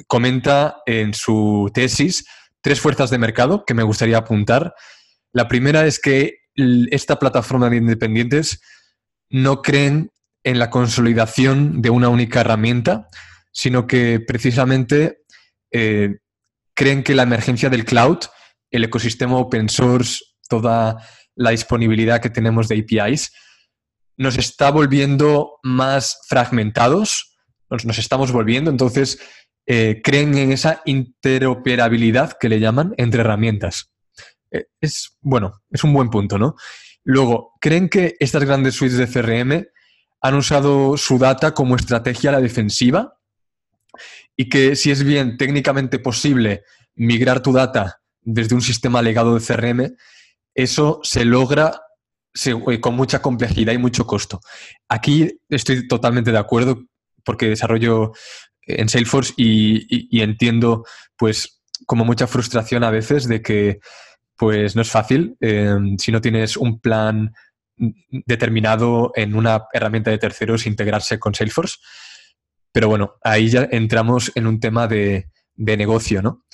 comenta 0.07 0.77
en 0.87 1.15
su 1.15 1.71
tesis 1.75 2.25
tres 2.61 2.81
fuerzas 2.81 3.11
de 3.11 3.19
mercado 3.19 3.65
que 3.67 3.75
me 3.75 3.83
gustaría 3.83 4.19
apuntar. 4.19 4.75
La 5.33 5.49
primera 5.49 5.87
es 5.87 5.99
que 5.99 6.39
esta 6.91 7.19
plataforma 7.19 7.71
de 7.71 7.77
independientes 7.77 8.61
no 9.31 9.63
creen 9.63 10.11
en 10.43 10.59
la 10.59 10.71
consolidación 10.71 11.83
de 11.83 11.91
una 11.91 12.09
única 12.09 12.41
herramienta, 12.41 13.09
sino 13.53 13.87
que 13.87 14.21
precisamente 14.21 15.19
eh, 15.73 16.19
creen 16.75 17.03
que 17.03 17.15
la 17.15 17.23
emergencia 17.23 17.69
del 17.69 17.85
cloud, 17.85 18.19
el 18.71 18.85
ecosistema 18.85 19.37
open 19.37 19.69
source, 19.69 20.25
toda 20.49 20.97
la 21.35 21.51
disponibilidad 21.51 22.21
que 22.21 22.31
tenemos 22.31 22.69
de 22.69 22.79
APIs, 22.79 23.33
nos 24.21 24.37
está 24.37 24.71
volviendo 24.71 25.59
más 25.63 26.21
fragmentados, 26.29 27.39
nos, 27.71 27.99
estamos 27.99 28.33
volviendo, 28.33 28.71
entonces 28.71 29.19
eh, 29.65 30.03
creen 30.05 30.37
en 30.37 30.53
esa 30.53 30.83
interoperabilidad 30.85 32.35
que 32.39 32.51
le 32.51 32.61
llaman 32.61 32.93
entre 32.99 33.23
herramientas. 33.23 33.91
Eh, 34.51 34.67
es, 34.79 35.17
bueno, 35.23 35.63
es 35.71 35.85
un 35.85 35.95
buen 35.95 36.11
punto, 36.11 36.39
¿no? 36.39 36.55
Luego, 37.03 37.55
creen 37.63 37.89
que 37.89 38.17
estas 38.21 38.45
grandes 38.45 38.75
suites 38.75 38.99
de 38.99 39.09
CRM 39.09 39.65
han 40.21 40.35
usado 40.35 40.99
su 40.99 41.19
data 41.19 41.55
como 41.55 41.77
estrategia 41.77 42.29
a 42.29 42.35
la 42.35 42.43
defensiva 42.43 43.15
y 44.37 44.51
que 44.51 44.77
si 44.77 44.91
es 44.91 45.03
bien 45.03 45.39
técnicamente 45.39 45.99
posible 45.99 46.65
migrar 46.95 47.41
tu 47.41 47.55
data 47.55 48.03
desde 48.21 48.55
un 48.55 48.61
sistema 48.61 49.01
legado 49.01 49.35
de 49.39 49.47
CRM, 49.47 49.97
eso 50.55 51.01
se 51.05 51.25
logra 51.25 51.81
eh, 52.33 52.81
con 52.81 52.95
mucha 52.95 53.21
complejidad 53.21 53.73
y 53.73 53.79
mucho 53.79 54.07
costo. 54.07 54.41
Aquí 54.89 55.41
estoy 55.49 55.89
totalmente 55.89 56.31
de 56.31 56.39
acuerdo 56.39 56.85
porque 57.25 57.49
desarrollo 57.49 58.13
en 58.63 58.89
Salesforce 58.89 59.35
y, 59.37 60.21
entiendo 60.21 60.85
pues 61.17 61.61
como 61.87 62.05
mucha 62.05 62.27
frustración 62.27 62.85
a 62.85 62.91
veces 62.91 63.27
de 63.27 63.43
que 63.43 63.81
pues 64.37 64.77
no 64.77 64.83
es 64.83 64.91
fácil 64.91 65.37
eh, 65.41 65.77
si 65.99 66.13
no 66.13 66.21
tienes 66.21 66.57
un 66.57 66.81
plan 66.81 67.33
determinado 67.77 69.13
en 69.15 69.35
una 69.35 69.65
herramienta 69.73 70.11
de 70.11 70.19
terceros 70.19 70.67
integrarse 70.67 71.19
con 71.19 71.35
Salesforce. 71.35 71.79
Pero 72.73 72.89
bueno, 72.89 73.15
ahí 73.23 73.49
ya 73.49 73.69
entramos 73.71 74.31
en 74.35 74.47
un 74.47 74.61
tema 74.61 74.87
de, 74.87 75.31
de 75.55 75.77
negocio, 75.77 76.23
¿no? 76.23 76.45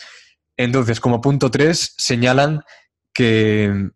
Entonces, 0.56 1.00
como 1.00 1.20
punto 1.20 1.50
3, 1.50 1.94
señalan 1.98 2.62
que 3.12 3.90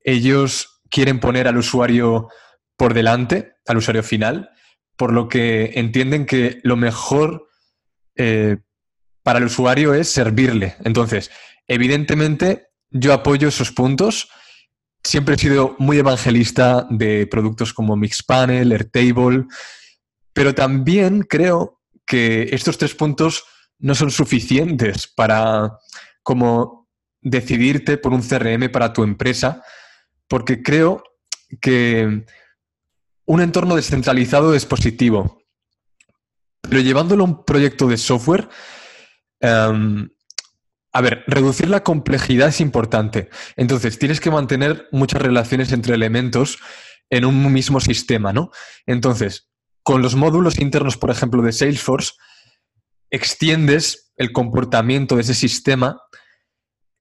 ellos 0.00 0.73
quieren 0.94 1.18
poner 1.18 1.48
al 1.48 1.56
usuario 1.56 2.28
por 2.76 2.94
delante, 2.94 3.54
al 3.66 3.78
usuario 3.78 4.04
final, 4.04 4.50
por 4.96 5.12
lo 5.12 5.28
que 5.28 5.72
entienden 5.74 6.24
que 6.24 6.60
lo 6.62 6.76
mejor 6.76 7.48
eh, 8.14 8.58
para 9.24 9.40
el 9.40 9.46
usuario 9.46 9.92
es 9.92 10.08
servirle. 10.08 10.76
Entonces, 10.84 11.32
evidentemente, 11.66 12.68
yo 12.90 13.12
apoyo 13.12 13.48
esos 13.48 13.72
puntos. 13.72 14.28
Siempre 15.02 15.34
he 15.34 15.38
sido 15.38 15.74
muy 15.80 15.98
evangelista 15.98 16.86
de 16.88 17.26
productos 17.26 17.74
como 17.74 17.96
Mixpanel, 17.96 18.70
Airtable, 18.70 19.46
pero 20.32 20.54
también 20.54 21.22
creo 21.22 21.80
que 22.06 22.50
estos 22.52 22.78
tres 22.78 22.94
puntos 22.94 23.44
no 23.80 23.96
son 23.96 24.12
suficientes 24.12 25.08
para 25.08 25.76
como 26.22 26.88
decidirte 27.20 27.98
por 27.98 28.12
un 28.12 28.22
CRM 28.22 28.70
para 28.70 28.92
tu 28.92 29.02
empresa, 29.02 29.64
porque 30.28 30.62
creo 30.62 31.02
que 31.60 32.24
un 33.26 33.40
entorno 33.40 33.76
descentralizado 33.76 34.54
es 34.54 34.66
positivo, 34.66 35.42
pero 36.60 36.80
llevándolo 36.80 37.24
a 37.24 37.26
un 37.26 37.44
proyecto 37.44 37.86
de 37.86 37.96
software, 37.96 38.48
em, 39.40 40.08
a 40.92 41.00
ver, 41.00 41.24
reducir 41.26 41.68
la 41.68 41.82
complejidad 41.82 42.48
es 42.48 42.60
importante. 42.60 43.28
Entonces, 43.56 43.98
tienes 43.98 44.20
que 44.20 44.30
mantener 44.30 44.88
muchas 44.92 45.20
relaciones 45.20 45.72
entre 45.72 45.94
elementos 45.94 46.58
en 47.10 47.24
un 47.24 47.52
mismo 47.52 47.80
sistema, 47.80 48.32
¿no? 48.32 48.50
Entonces, 48.86 49.50
con 49.82 50.02
los 50.02 50.14
módulos 50.14 50.58
internos, 50.58 50.96
por 50.96 51.10
ejemplo, 51.10 51.42
de 51.42 51.52
Salesforce, 51.52 52.12
extiendes 53.10 54.12
el 54.16 54.32
comportamiento 54.32 55.16
de 55.16 55.22
ese 55.22 55.34
sistema 55.34 56.00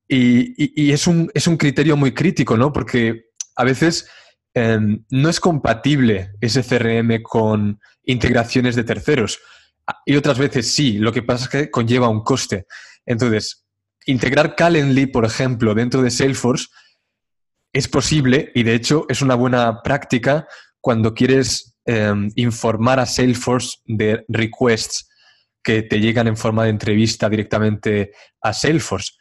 y, 0.07 0.91
es, 0.91 1.07
un, 1.07 1.31
es, 1.33 1.47
un, 1.47 1.57
criterio 1.57 1.97
muy 1.97 2.13
crítico, 2.13 2.57
¿no? 2.57 2.71
Porque 2.71 3.25
a 3.55 3.63
veces 3.63 4.09
em, 4.53 5.03
no 5.09 5.29
es 5.29 5.39
compatible 5.39 6.31
ese 6.41 6.63
CRM 6.63 7.21
con 7.23 7.79
integraciones 8.03 8.75
de 8.75 8.83
terceros. 8.83 9.39
Y 10.05 10.15
otras 10.15 10.37
veces 10.37 10.73
sí, 10.73 10.97
lo 10.97 11.11
que 11.11 11.23
pasa 11.23 11.45
es 11.45 11.49
que 11.49 11.71
conlleva 11.71 12.09
un 12.09 12.23
coste. 12.23 12.65
Entonces, 13.05 13.65
integrar 14.05 14.55
Calendly, 14.55 15.07
por 15.07 15.25
ejemplo, 15.25 15.73
dentro 15.73 16.01
de 16.01 16.11
Salesforce 16.11 16.67
es 17.73 17.87
posible 17.87 18.51
y 18.53 18.63
de 18.63 18.75
hecho 18.75 19.05
es 19.09 19.21
una 19.21 19.35
buena 19.35 19.81
práctica 19.81 20.47
cuando 20.79 21.13
quieres 21.13 21.75
em, 21.85 22.29
informar 22.35 22.99
a 22.99 23.05
Salesforce 23.05 23.79
de 23.85 24.23
requests 24.27 25.09
que 25.63 25.81
te 25.81 25.99
llegan 25.99 26.27
en 26.27 26.37
forma 26.37 26.65
de 26.65 26.69
entrevista 26.69 27.29
directamente 27.29 28.11
a 28.41 28.53
Salesforce. 28.53 29.13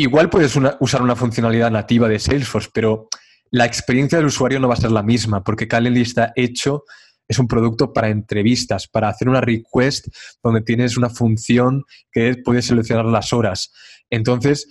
Igual 0.00 0.30
puedes 0.30 0.54
usar 0.78 1.02
una 1.02 1.16
funcionalidad 1.16 1.72
nativa 1.72 2.06
de 2.06 2.20
Salesforce, 2.20 2.70
pero 2.72 3.08
la 3.50 3.66
experiencia 3.66 4.16
del 4.18 4.28
usuario 4.28 4.60
no 4.60 4.68
va 4.68 4.74
a 4.74 4.80
ser 4.80 4.92
la 4.92 5.02
misma, 5.02 5.42
porque 5.42 5.66
Calendly 5.66 6.02
está 6.02 6.32
hecho, 6.36 6.84
es 7.26 7.40
un 7.40 7.48
producto 7.48 7.92
para 7.92 8.08
entrevistas, 8.08 8.86
para 8.86 9.08
hacer 9.08 9.28
una 9.28 9.40
request 9.40 10.06
donde 10.40 10.60
tienes 10.60 10.96
una 10.96 11.10
función 11.10 11.82
que 12.12 12.36
puedes 12.44 12.66
seleccionar 12.66 13.06
las 13.06 13.32
horas. 13.32 13.72
Entonces, 14.08 14.68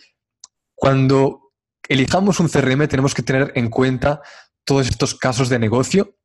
cuando 0.73 1.51
elijamos 1.89 2.39
un 2.39 2.47
CRM, 2.47 2.87
tenemos 2.87 3.13
que 3.13 3.21
tener 3.21 3.51
en 3.55 3.69
cuenta 3.69 4.21
todos 4.63 4.87
estos 4.87 5.13
casos 5.13 5.49
de 5.49 5.59
negocio 5.59 6.15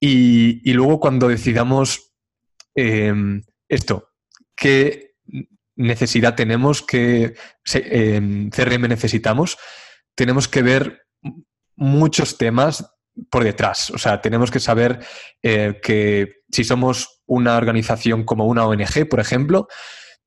y, 0.00 0.72
luego 0.72 0.98
cuando 0.98 1.28
decidamos 1.28 2.12
em, 2.74 3.44
esto, 3.68 4.08
que 4.56 5.14
necesidad 5.76 6.34
tenemos, 6.34 6.82
qué 6.82 7.34
CRM 7.64 8.88
necesitamos, 8.88 9.58
tenemos 10.14 10.48
que 10.48 10.62
ver 10.62 11.06
muchos 11.76 12.38
temas 12.38 12.90
por 13.30 13.44
detrás. 13.44 13.90
O 13.90 13.98
sea, 13.98 14.20
tenemos 14.20 14.50
que 14.50 14.60
saber 14.60 15.04
eh, 15.42 15.78
que 15.82 16.42
si 16.50 16.64
somos 16.64 17.22
una 17.26 17.56
organización 17.56 18.24
como 18.24 18.46
una 18.46 18.66
ONG, 18.66 19.08
por 19.08 19.20
ejemplo, 19.20 19.68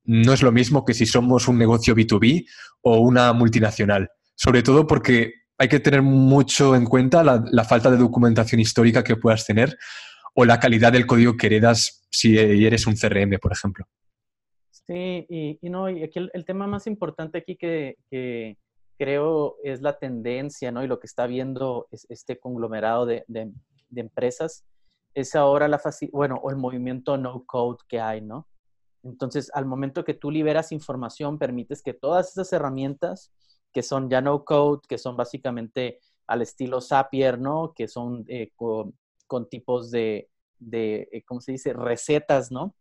no 0.04 0.34
es 0.34 0.42
lo 0.42 0.52
mismo 0.52 0.86
que 0.86 0.94
si 0.94 1.06
somos 1.06 1.48
un 1.48 1.58
negocio 1.58 1.96
B2B 1.96 2.46
o 2.82 3.00
una 3.00 3.34
multinacional. 3.34 4.10
Sobre 4.36 4.64
todo 4.64 4.88
porque 4.88 5.34
hay 5.58 5.68
que 5.68 5.80
tener 5.80 6.02
mucho 6.02 6.76
en 6.76 6.86
cuenta 6.86 7.24
la 7.24 7.64
falta 7.64 7.90
de 7.90 7.98
documentación 7.98 8.62
histórica 8.62 9.04
que 9.04 9.16
puedas 9.16 9.46
tener 9.46 9.78
o 10.36 10.46
la 10.46 10.60
calidad 10.60 10.94
del 10.94 11.08
código 11.08 11.36
que 11.36 11.48
heredas 11.48 12.06
si 12.12 12.38
eres 12.38 12.86
un 12.86 12.96
CRM, 12.96 13.40
por 13.42 13.52
ejemplo. 13.52 13.88
Sí, 14.88 15.26
y, 15.30 15.70
no, 15.70 15.90
y 15.90 16.02
aquí 16.04 16.18
el, 16.32 16.46
tema 16.46 16.66
más 16.66 16.88
importante 16.88 17.40
aquí 17.40 17.58
que, 17.58 17.98
creo 18.98 19.58
es 19.64 19.82
la 19.82 20.00
tendencia, 20.00 20.72
¿no? 20.72 20.84
Y 20.84 20.88
lo 20.88 21.00
que 21.00 21.08
está 21.08 21.28
viendo 21.28 21.88
es 21.92 22.06
este 22.10 22.40
conglomerado 22.40 23.06
de, 23.06 23.26
empresas 23.94 24.66
es 25.14 25.36
ahora 25.36 25.68
la 25.68 25.82
bueno, 26.12 26.40
o 26.44 26.52
el 26.52 26.58
movimiento 26.58 27.18
no 27.18 27.44
code 27.46 27.80
que 27.88 28.00
hay, 28.00 28.22
¿no? 28.22 28.48
Entonces, 29.04 29.50
al 29.54 29.66
momento 29.66 30.06
que 30.06 30.14
tú 30.14 30.32
liberas 30.32 30.72
información, 30.72 31.38
permites 31.38 31.82
que 31.82 31.94
todas 31.94 32.32
esas 32.32 32.52
herramientas 32.54 33.32
que 33.74 33.84
son 33.84 34.10
ya 34.10 34.22
no 34.22 34.46
code, 34.46 34.82
que 34.88 34.98
son 34.98 35.18
básicamente 35.18 36.00
al 36.28 36.42
estilo 36.42 36.82
Zapier, 36.82 37.40
¿no? 37.40 37.74
Que 37.76 37.88
son 37.88 38.26
eh, 38.28 38.52
con, 38.56 39.50
tipos 39.50 39.92
de, 39.92 40.30
de, 40.60 41.10
eh, 41.12 41.24
¿cómo 41.26 41.42
se 41.42 41.54
dice? 41.54 41.74
Recetas, 41.74 42.52
¿no? 42.52 42.76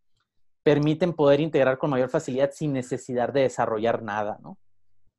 Permiten 0.67 1.13
poder 1.13 1.39
integrar 1.39 1.79
con 1.79 1.91
mayor 1.91 2.09
facilidad 2.09 2.51
sin 2.53 2.73
necesidad 2.73 3.33
de 3.33 3.43
desarrollar 3.43 4.03
nada, 4.03 4.37
¿no? 4.43 4.59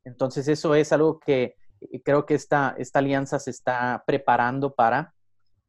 Entonces 0.03 0.49
eso 0.49 0.75
es 0.75 0.91
algo 0.91 1.21
que 1.21 1.55
creo 2.03 2.25
que 2.25 2.33
esta, 2.33 2.75
esta 2.77 2.99
alianza 2.99 3.39
se 3.39 3.51
está 3.51 4.03
preparando 4.05 4.75
para 4.75 5.13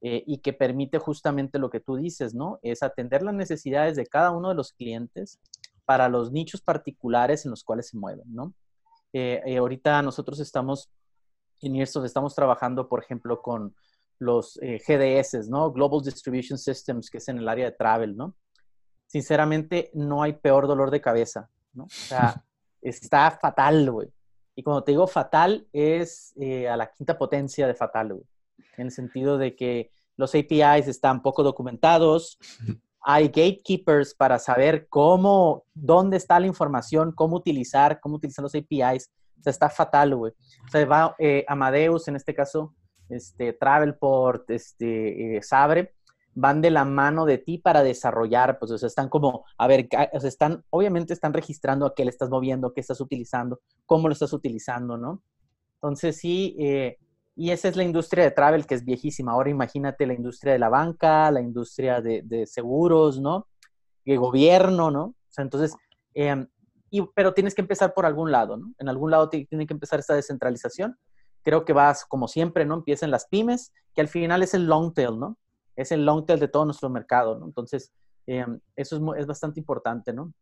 eh, 0.01 0.25
y 0.27 0.39
que 0.39 0.53
permite 0.53 0.99
justamente 0.99 1.61
lo 1.61 1.71
que 1.71 1.79
tú 1.79 1.95
dices, 1.95 2.35
¿no? 2.35 2.59
Es 2.61 2.83
atender 2.83 3.23
las 3.23 3.35
necesidades 3.35 3.95
de 3.95 4.05
cada 4.07 4.33
uno 4.33 4.49
de 4.49 4.57
los 4.57 4.73
clientes 4.73 5.39
para 5.85 6.09
los 6.09 6.33
nichos 6.33 6.61
particulares 6.61 7.45
en 7.45 7.53
los 7.53 7.63
cuales 7.63 7.87
se 7.87 7.99
mueven, 7.99 8.35
¿no? 8.35 8.55
Eh, 9.13 9.41
eh, 9.47 9.59
ahorita 9.59 10.03
nosotros 10.03 10.41
estamos 10.41 10.91
en 11.61 11.77
IRSOF, 11.77 12.05
estamos 12.05 12.35
trabajando, 12.35 12.89
por 12.89 13.01
ejemplo, 13.01 13.41
con 13.41 13.77
los 14.19 14.59
GDS, 14.61 15.49
¿no? 15.49 15.71
Global 15.71 16.03
Distribution 16.03 16.59
Systems, 16.59 17.09
que 17.09 17.19
es 17.19 17.29
en 17.29 17.39
el 17.39 17.49
área 17.49 17.67
de 17.67 17.77
travel, 17.77 18.17
¿no? 18.17 18.35
Sinceramente, 19.09 19.91
no 19.95 20.23
hay 20.23 20.35
peor 20.35 20.69
dolor 20.69 20.93
de 20.93 21.01
cabeza, 21.01 21.51
¿no? 21.73 21.85
O 21.85 21.91
sea, 21.91 22.45
está 22.81 23.31
fatal, 23.33 23.91
güey. 23.91 24.09
Y 24.55 24.63
cuando 24.63 24.85
te 24.85 24.93
digo 24.93 25.09
fatal, 25.09 25.67
es 25.73 26.33
a 26.71 26.77
la 26.77 26.91
quinta 26.93 27.19
potencia 27.19 27.67
de 27.67 27.75
fatal, 27.75 28.15
güey 28.15 28.25
en 28.79 28.87
el 28.87 28.93
sentido 28.93 29.39
de 29.39 29.55
que 29.55 29.91
los 30.17 30.35
APIs 30.35 30.89
están 30.89 31.23
poco 31.23 31.43
documentados, 31.43 32.39
hay 33.01 33.29
gatekeepers 33.29 34.15
para 34.15 34.39
saber 34.39 34.89
cómo, 34.89 35.65
dónde 35.75 36.17
está 36.17 36.41
la 36.41 36.47
información, 36.47 37.13
cómo 37.13 37.37
utilizar, 37.37 38.01
cómo 38.01 38.17
utilizar 38.17 38.43
los 38.43 38.55
APIs. 38.55 39.11
O 39.39 39.43
sea, 39.43 39.51
está 39.51 39.71
fatal, 39.71 40.17
güey. 40.17 40.33
O 40.67 40.71
sea, 40.71 40.85
va 40.85 41.15
eh, 41.19 41.45
Amadeus, 41.47 42.09
en 42.09 42.17
este 42.17 42.35
caso, 42.35 42.75
este, 43.09 43.53
Travelport, 43.53 44.51
este, 44.51 45.37
eh, 45.37 45.43
Sabre, 45.43 45.95
van 46.35 46.61
de 46.61 46.71
la 46.71 46.85
mano 46.85 47.25
de 47.25 47.39
ti 47.39 47.59
para 47.59 47.83
desarrollar, 47.83 48.59
pues, 48.59 48.71
o 48.71 48.79
sea, 48.79 48.87
están 48.87 49.09
como, 49.09 49.45
a 49.57 49.67
ver, 49.67 49.89
o 50.13 50.21
sea, 50.21 50.29
están, 50.29 50.65
obviamente 50.71 51.13
están 51.13 51.33
registrando 51.33 51.87
a 51.87 51.95
qué 51.95 52.05
le 52.05 52.11
estás 52.11 52.31
moviendo, 52.31 52.73
qué 52.73 52.81
estás 52.81 53.01
utilizando, 53.01 53.61
cómo 53.87 54.09
lo 54.09 54.13
estás 54.13 54.33
utilizando, 54.33 54.97
¿no? 54.97 55.23
Entonces, 55.75 56.17
sí, 56.17 56.57
eh, 56.59 56.99
y 57.39 57.53
esa 57.53 57.69
es 57.69 57.77
la 57.77 57.85
industria 57.85 58.25
de 58.25 58.33
travel 58.33 58.67
que 58.67 58.75
es 58.75 58.85
viejísima. 58.85 59.31
Ahora 59.31 59.49
imagínate 59.49 60.07
la 60.07 60.15
industria 60.15 60.53
de 60.53 60.59
la 60.59 60.69
banca, 60.69 61.31
la 61.31 61.41
industria 61.41 62.01
de, 62.01 62.47
seguros, 62.47 63.21
¿no? 63.21 63.47
De 64.05 64.17
gobierno, 64.17 64.91
¿no? 64.91 65.05
O 65.05 65.15
sea, 65.31 65.45
entonces, 65.45 65.77
em, 66.15 66.49
y, 66.91 67.03
pero 67.15 67.35
tienes 67.35 67.55
que 67.55 67.61
empezar 67.61 67.95
por 67.95 68.07
algún 68.07 68.33
lado, 68.33 68.57
¿no? 68.57 68.73
En 68.79 68.89
algún 68.89 69.13
lado 69.13 69.29
tiene 69.29 69.67
que 69.69 69.73
empezar 69.73 70.01
esta 70.01 70.15
descentralización. 70.15 70.99
Creo 71.45 71.65
que 71.65 71.73
vas, 71.73 72.05
como 72.05 72.27
siempre, 72.27 72.65
¿no? 72.65 72.75
Empiezan 72.75 73.13
las 73.13 73.29
pymes, 73.29 73.73
que 73.95 74.01
al 74.01 74.09
final 74.09 74.43
es 74.43 74.55
el 74.55 74.67
long 74.67 74.93
tail, 74.93 75.21
¿no? 75.21 75.39
Es 75.79 75.93
el 75.93 76.05
long 76.05 76.27
tail 76.27 76.41
de 76.41 76.49
todo 76.49 76.65
nuestro 76.65 76.91
mercado, 76.91 77.39
¿no? 77.39 77.47
Entonces, 77.47 77.93
em, 78.27 78.59
eso 78.75 78.97
es, 78.97 79.21
es, 79.21 79.27
bastante 79.27 79.61
importante, 79.61 80.13
¿no? 80.13 80.33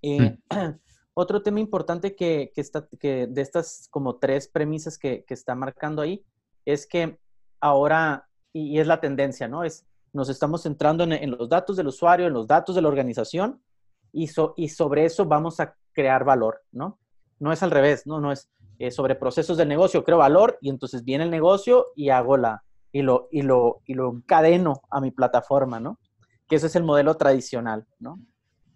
Eh, 0.00 0.38
mm. 0.50 0.78
Otro 1.14 1.42
tema 1.42 1.60
importante 1.60 2.16
que, 2.16 2.52
está, 2.56 2.88
que 2.98 3.26
de 3.26 3.42
estas 3.42 3.86
como 3.90 4.16
tres 4.16 4.48
premisas 4.48 4.98
que, 4.98 5.24
que 5.24 5.34
está 5.34 5.54
marcando 5.54 6.00
ahí 6.00 6.24
es 6.64 6.86
que 6.86 7.18
ahora, 7.60 8.26
y, 8.52 8.78
es 8.78 8.86
la 8.86 8.98
tendencia, 8.98 9.46
¿no? 9.46 9.62
Es, 9.62 9.84
nos 10.14 10.30
estamos 10.30 10.62
centrando 10.62 11.04
en, 11.04 11.30
los 11.30 11.50
datos 11.50 11.76
del 11.76 11.88
usuario, 11.88 12.26
en 12.26 12.32
los 12.32 12.46
datos 12.46 12.74
de 12.74 12.82
la 12.82 12.88
organización 12.88 13.62
y, 14.10 14.30
y 14.56 14.68
sobre 14.68 15.04
eso 15.04 15.26
vamos 15.26 15.60
a 15.60 15.76
crear 15.92 16.24
valor, 16.24 16.62
¿no? 16.72 16.98
No 17.38 17.52
es 17.52 17.62
al 17.62 17.70
revés, 17.70 18.06
¿no? 18.06 18.18
No 18.18 18.32
es 18.32 18.50
eh, 18.78 18.90
sobre 18.90 19.14
procesos 19.14 19.58
del 19.58 19.68
negocio, 19.68 20.04
creo 20.04 20.18
valor 20.18 20.56
y 20.62 20.70
entonces 20.70 21.04
viene 21.04 21.24
el 21.24 21.30
negocio 21.30 21.88
y 21.94 22.08
hago 22.08 22.38
la, 22.38 22.64
y 22.92 23.02
lo, 23.02 23.28
y 23.32 23.42
lo, 23.42 23.80
y 23.86 23.94
lo 23.94 24.10
encadeno 24.10 24.82
a 24.90 25.00
mi 25.00 25.10
plataforma, 25.10 25.80
¿no? 25.80 25.98
Que 26.46 26.56
ese 26.56 26.66
es 26.66 26.76
el 26.76 26.84
modelo 26.84 27.16
tradicional, 27.16 27.86
¿no? 27.98 28.20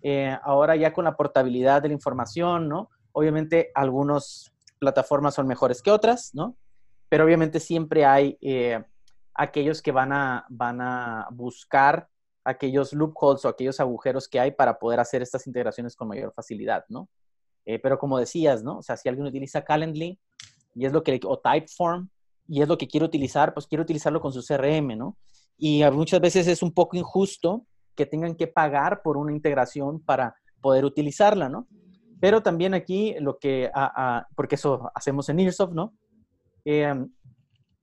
Eh, 0.03 0.37
ahora 0.43 0.77
ya 0.77 0.93
con 0.93 1.05
la 1.05 1.17
portabilidad 1.17 1.83
de 1.83 1.89
la 1.89 1.95
información, 1.95 2.69
¿no? 2.69 2.91
Obviamente 3.13 3.71
algunas 3.75 4.53
plataformas 4.79 5.35
son 5.35 5.47
mejores 5.47 5.83
que 5.83 5.91
otras, 5.91 6.35
¿no? 6.35 6.57
Pero 7.09 7.25
obviamente 7.25 7.61
siempre 7.61 8.05
hay 8.05 8.39
eh, 8.41 8.83
aquellos 9.35 9.83
que 9.83 9.93
van 9.93 10.13
a, 10.13 10.47
van 10.49 10.81
a 10.81 11.29
buscar 11.31 12.09
aquellos 12.45 12.93
loopholes 12.93 13.45
o 13.45 13.49
aquellos 13.49 13.81
agujeros 13.81 14.29
que 14.29 14.41
hay 14.41 14.53
para 14.53 14.79
poder 14.79 15.01
hacer 15.01 15.21
estas 15.21 15.47
integraciones 15.47 15.97
con 15.97 16.09
mayor 16.09 16.33
facilidad, 16.33 16.85
¿no? 16.89 17.09
Eh, 17.65 17.81
pero 17.81 17.99
como 17.99 18.19
decías, 18.19 18.63
¿no? 18.63 18.79
O 18.79 18.83
sea, 18.83 18.97
si 18.97 19.09
alguien 19.09 19.27
utiliza 19.27 19.65
Calendly 19.65 20.19
y 20.75 20.87
es 20.87 20.93
lo 20.93 21.03
que, 21.03 21.19
o 21.25 21.39
Typeform, 21.39 22.09
y 22.49 22.63
es 22.63 22.69
lo 22.69 22.79
que 22.79 22.87
quiere 22.87 23.07
utilizar, 23.07 23.55
pues 23.55 23.67
quiere 23.67 23.83
utilizarlo 23.83 24.21
con 24.21 24.33
su 24.33 24.43
CRM, 24.43 24.97
¿no? 24.97 25.17
Y 25.59 25.83
muchas 25.91 26.21
veces 26.21 26.47
es 26.47 26.63
un 26.63 26.73
poco 26.73 26.97
injusto 26.97 27.67
que 27.95 28.07
tengan 28.07 28.35
que 28.35 28.47
pagar 28.47 29.03
por 29.03 29.17
una 29.17 29.33
integración 29.33 30.01
para 30.01 30.37
poder 30.61 30.85
utilizarla, 30.85 31.49
¿no? 31.49 31.67
Pero 32.21 32.43
también 32.43 32.75
aquí 32.75 33.15
lo 33.21 33.39
que, 33.39 33.71
porque 34.35 34.55
eso 34.55 34.91
hacemos 34.95 35.29
en 35.29 35.41
Earsoft, 35.41 35.73
¿no? 35.73 35.95
Em, 36.65 37.11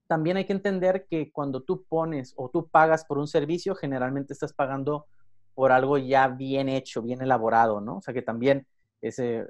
también 0.06 0.36
hay 0.36 0.44
que 0.44 0.52
entender 0.52 1.06
que 1.08 1.32
cuando 1.32 1.62
tú 1.62 1.84
pones 1.88 2.34
o 2.36 2.50
tú 2.50 2.68
pagas 2.68 3.04
por 3.04 3.18
un 3.18 3.26
servicio, 3.26 3.74
generalmente 3.74 4.32
estás 4.32 4.52
pagando 4.52 5.06
por 5.54 5.72
algo 5.72 5.98
ya 5.98 6.28
bien 6.28 6.68
hecho, 6.68 7.02
bien 7.02 7.22
elaborado, 7.22 7.80
¿no? 7.80 7.98
O 7.98 8.02
sea 8.02 8.12
que 8.12 8.22
también 8.22 8.66
es, 9.00 9.18
eh, 9.18 9.46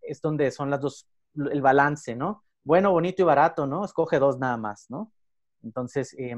es 0.00 0.20
donde 0.20 0.50
son 0.50 0.70
las 0.70 0.80
dos, 0.80 1.06
el 1.34 1.60
balance, 1.60 2.14
¿no? 2.16 2.44
Bueno, 2.64 2.92
bonito 2.92 3.22
y 3.22 3.24
barato, 3.24 3.66
¿no? 3.66 3.84
Escoge 3.84 4.18
dos 4.18 4.38
nada 4.38 4.56
más, 4.56 4.86
¿no? 4.90 5.12
Entonces, 5.62 6.14
eh, 6.18 6.36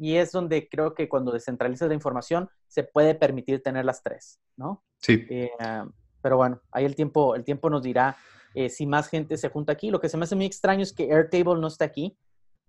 y 0.00 0.16
es 0.16 0.32
donde 0.32 0.66
creo 0.66 0.94
que 0.94 1.10
cuando 1.10 1.30
descentralizas 1.30 1.88
la 1.88 1.94
información 1.94 2.48
se 2.66 2.84
puede 2.84 3.14
permitir 3.14 3.62
tener 3.62 3.84
las 3.84 4.02
tres, 4.02 4.40
¿no? 4.56 4.82
Sí. 4.96 5.26
Eh, 5.28 5.50
pero 6.22 6.38
bueno, 6.38 6.62
ahí 6.72 6.86
el 6.86 6.94
tiempo, 6.94 7.34
el 7.34 7.44
tiempo 7.44 7.68
nos 7.68 7.82
dirá 7.82 8.16
eh, 8.54 8.70
si 8.70 8.86
más 8.86 9.08
gente 9.08 9.36
se 9.36 9.50
junta 9.50 9.72
aquí. 9.72 9.90
Lo 9.90 10.00
que 10.00 10.08
se 10.08 10.16
me 10.16 10.24
hace 10.24 10.36
muy 10.36 10.46
extraño 10.46 10.82
es 10.82 10.94
que 10.94 11.12
Airtable 11.12 11.60
no 11.60 11.66
está 11.66 11.84
aquí. 11.84 12.16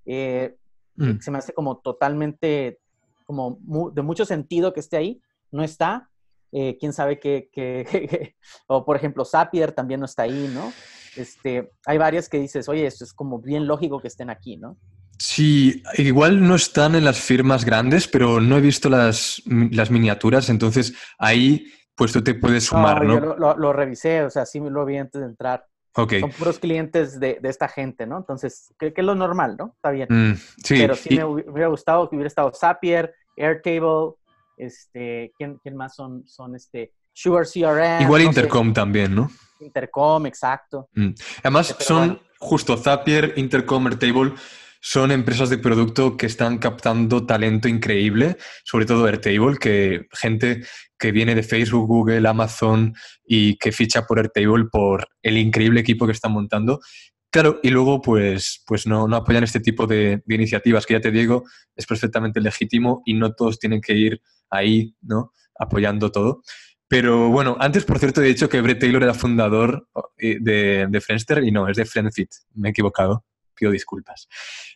Eh, 0.05 0.57
mm. 0.95 1.19
Se 1.19 1.31
me 1.31 1.37
hace 1.37 1.53
como 1.53 1.77
totalmente, 1.77 2.81
como 3.25 3.57
de 3.93 4.01
mucho 4.01 4.25
sentido 4.25 4.73
que 4.73 4.81
esté 4.81 4.97
ahí. 4.97 5.21
No 5.51 5.63
está. 5.63 6.09
Quién 6.51 6.91
sabe 6.91 7.17
qué, 7.17 8.35
o 8.67 8.83
por 8.83 8.97
ejemplo, 8.97 9.23
Zapier 9.23 9.71
también 9.71 10.01
no 10.01 10.05
está 10.05 10.23
ahí, 10.23 10.51
¿no? 10.53 10.73
Este, 11.15 11.71
hay 11.85 11.97
varias 11.97 12.29
que 12.29 12.39
dices, 12.39 12.69
oye, 12.69 12.85
esto 12.85 13.03
es 13.03 13.13
como 13.13 13.39
bien 13.39 13.67
lógico 13.67 13.99
que 13.99 14.07
estén 14.07 14.29
aquí, 14.29 14.57
¿no? 14.57 14.77
Sí, 15.17 15.83
igual 15.97 16.47
no 16.47 16.55
están 16.55 16.95
en 16.95 17.05
las 17.05 17.19
firmas 17.19 17.63
grandes, 17.63 18.07
pero 18.07 18.41
no 18.41 18.57
he 18.57 18.61
visto 18.61 18.89
las, 18.89 19.43
miniaturas, 19.45 20.49
entonces 20.49 20.93
ahí 21.19 21.67
pues 21.95 22.11
tú 22.11 22.23
te 22.23 22.33
puedes 22.33 22.65
sumar, 22.65 23.05
¿no? 23.05 23.19
Yo 23.19 23.55
lo, 23.55 23.73
revisé, 23.73 24.23
o 24.23 24.31
sea, 24.31 24.47
sí 24.47 24.59
lo 24.59 24.83
vi 24.85 24.97
antes 24.97 25.21
de 25.21 25.27
entrar. 25.27 25.67
Son 25.93 26.31
puros 26.31 26.57
clientes 26.57 27.19
de, 27.19 27.39
esta 27.43 27.67
gente, 27.67 28.07
¿no? 28.07 28.17
Entonces, 28.17 28.73
que, 28.79 28.93
es 28.95 29.05
lo 29.05 29.13
normal, 29.13 29.57
¿no? 29.59 29.73
Está 29.75 29.91
bien. 29.91 30.07
Mm, 30.09 30.35
sí. 30.63 30.75
Pero 30.79 30.95
sí 30.95 31.15
me 31.15 31.25
hubiera 31.25 31.67
gustado 31.67 32.09
que 32.09 32.15
hubiera 32.15 32.29
estado 32.29 32.51
Zapier, 32.53 33.13
Airtable, 33.37 34.13
este, 34.57 35.33
¿quién, 35.37 35.57
quién 35.57 35.75
más 35.75 35.93
son, 35.93 36.27
son 36.27 36.55
este, 36.55 36.93
Sugar 37.13 37.45
CRM? 37.45 38.01
Igual 38.01 38.21
Intercom 38.23 38.73
también, 38.73 39.15
¿no? 39.15 39.31
Intercom, 39.59 40.25
exacto. 40.25 40.89
Mm. 40.93 41.11
Además, 41.39 41.75
son 41.79 42.19
justo 42.39 42.77
Zapier, 42.77 43.33
Intercom, 43.37 43.87
Airtable 43.87 44.33
son 44.81 45.11
empresas 45.11 45.49
de 45.51 45.59
producto 45.59 46.17
que 46.17 46.25
están 46.25 46.57
captando 46.57 47.23
talento 47.25 47.67
increíble, 47.67 48.37
sobre 48.63 48.87
todo 48.87 49.05
Airtable, 49.05 49.57
que 49.59 50.07
gente 50.11 50.63
que 50.97 51.11
viene 51.11 51.35
de 51.35 51.43
Facebook, 51.43 51.87
Google, 51.87 52.27
Amazon 52.27 52.93
y 53.23 53.57
que 53.57 53.71
ficha 53.71 54.07
por 54.07 54.17
Airtable 54.17 54.65
por 54.71 55.07
el 55.21 55.37
increíble 55.37 55.81
equipo 55.81 56.07
que 56.07 56.13
están 56.13 56.31
montando. 56.31 56.79
Claro, 57.31 57.59
y 57.61 57.69
luego 57.69 58.01
pues, 58.01 58.63
pues 58.65 58.87
no, 58.87 59.07
no 59.07 59.17
apoyan 59.17 59.43
este 59.43 59.59
tipo 59.59 59.85
de, 59.85 60.23
iniciativas, 60.27 60.85
que 60.85 60.95
ya 60.95 60.99
te 60.99 61.11
digo, 61.11 61.43
es 61.75 61.85
perfectamente 61.85 62.41
legítimo 62.41 63.03
y 63.05 63.13
no 63.13 63.33
todos 63.33 63.59
tienen 63.59 63.81
que 63.81 63.93
ir 63.93 64.21
ahí, 64.49 64.95
¿no? 65.01 65.31
Apoyando 65.59 66.11
todo. 66.11 66.41
Pero 66.91 67.29
bueno, 67.29 67.55
antes, 67.57 67.85
por 67.85 67.99
cierto, 67.99 68.21
he 68.21 68.27
dicho 68.27 68.49
que 68.49 68.59
Brett 68.59 68.81
Taylor 68.81 69.01
era 69.01 69.13
fundador 69.13 69.87
eh, 70.17 70.39
de, 70.41 70.99
Friendster 70.99 71.41
y 71.41 71.49
no, 71.49 71.69
es 71.69 71.77
de 71.77 71.85
Friendfit, 71.85 72.29
me 72.55 72.67
he 72.67 72.71
equivocado 72.71 73.23
pido 73.55 73.71
disculpas. 73.71 74.27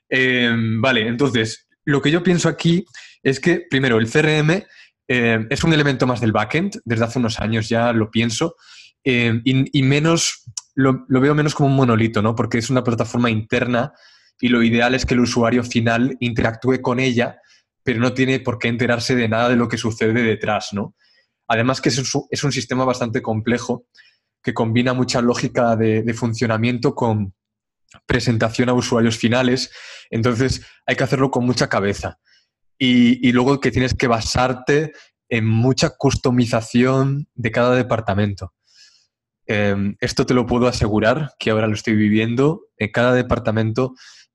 Eh, 0.07 0.49
vale, 0.79 1.09
entonces, 1.09 1.67
lo 1.83 2.01
que 2.01 2.11
yo 2.11 2.23
pienso 2.23 2.47
aquí 2.47 2.85
es 3.21 3.41
que, 3.41 3.65
primero, 3.69 3.97
el 3.97 4.09
CRM 4.09 4.63
eh, 5.09 5.45
es 5.49 5.63
un 5.65 5.73
elemento 5.73 6.07
más 6.07 6.21
del 6.21 6.31
backend, 6.31 6.79
desde 6.85 7.03
hace 7.03 7.19
unos 7.19 7.41
años 7.41 7.67
ya 7.67 7.91
lo 7.91 8.09
pienso, 8.09 8.55
eh, 9.03 9.41
y, 9.43 9.83
menos, 9.83 10.45
lo, 10.73 11.05
veo 11.09 11.35
menos 11.35 11.53
como 11.53 11.67
un 11.67 11.75
monolito, 11.75 12.21
¿no? 12.21 12.33
Porque 12.33 12.59
es 12.59 12.69
una 12.69 12.83
plataforma 12.83 13.29
interna 13.29 13.91
y 14.39 14.47
lo 14.47 14.63
ideal 14.63 14.95
es 14.95 15.05
que 15.05 15.15
el 15.15 15.19
usuario 15.19 15.65
final 15.65 16.15
interactúe 16.21 16.81
con 16.81 17.01
ella, 17.01 17.39
pero 17.83 17.99
no 17.99 18.13
tiene 18.13 18.39
por 18.39 18.57
qué 18.57 18.69
enterarse 18.69 19.15
de 19.15 19.27
nada 19.27 19.49
de 19.49 19.57
lo 19.57 19.67
que 19.67 19.77
sucede 19.77 20.23
detrás, 20.23 20.69
¿no? 20.71 20.95
Además 21.47 21.81
que 21.81 21.89
es 21.89 22.43
un, 22.43 22.51
sistema 22.51 22.85
bastante 22.85 23.21
complejo 23.21 23.85
que 24.41 24.53
combina 24.53 24.93
mucha 24.93 25.21
lógica 25.21 25.75
de 25.75 26.13
funcionamiento 26.13 26.95
con, 26.95 27.33
presentación 28.05 28.69
a 28.69 28.73
usuarios 28.73 29.17
finales, 29.17 29.71
entonces 30.09 30.65
hay 30.85 30.95
que 30.95 31.03
hacerlo 31.03 31.31
con 31.31 31.45
mucha 31.45 31.67
cabeza. 31.67 32.19
Y, 32.77 33.31
luego 33.31 33.59
que 33.59 33.71
tienes 33.71 33.93
que 33.93 34.07
basarte 34.07 34.91
en 35.29 35.45
mucha 35.45 35.91
customización 35.91 37.29
de 37.33 37.51
cada 37.51 37.73
departamento. 37.73 38.53
Em, 39.47 39.95
esto 40.01 40.25
te 40.25 40.33
lo 40.33 40.45
puedo 40.45 40.67
asegurar, 40.67 41.33
que 41.39 41.51
ahora 41.51 41.67
lo 41.67 41.73
estoy 41.73 41.95
viviendo. 41.95 42.65
En 42.77 42.91
cada 42.91 43.13
departamento 43.13 43.93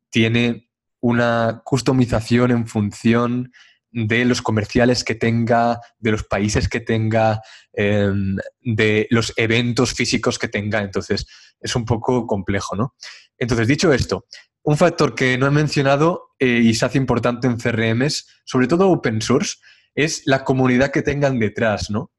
tiene 0.09 0.71
una 1.01 1.61
customización 1.65 2.51
en 2.51 2.67
función 2.67 3.53
de 3.93 4.25
los 4.25 4.43
comerciales 4.43 5.05
que 5.05 5.15
tenga, 5.15 5.81
de 5.99 6.13
los 6.13 6.25
países 6.25 6.69
que 6.69 6.81
tenga, 6.81 7.41
em, 7.73 8.37
de 8.61 9.07
los 9.11 9.33
eventos 9.37 9.93
físicos 9.93 10.39
que 10.39 10.49
tenga. 10.49 10.81
Entonces, 10.81 11.27
es 11.61 11.75
un 11.77 11.85
poco 11.85 12.27
complejo, 12.27 12.77
¿no? 12.77 12.95
Entonces, 13.39 13.67
dicho 13.67 13.93
esto, 13.93 14.27
un 14.63 14.77
factor 14.77 15.15
que 15.15 15.39
no 15.39 15.47
he 15.47 15.51
mencionado 15.51 16.35
eh, 16.39 16.61
y 16.63 16.75
se 16.75 16.87
hace 16.87 16.99
importante 16.99 17.47
en 17.47 17.59
CRMs, 17.59 18.27
sobre 18.45 18.67
todo 18.67 18.91
open 18.91 19.23
source, 19.23 19.57
es 19.95 20.23
la 20.27 20.45
comunidad 20.45 20.91
que 20.91 21.03
tengan 21.03 21.39
detrás, 21.39 21.91
¿no? 21.91 22.13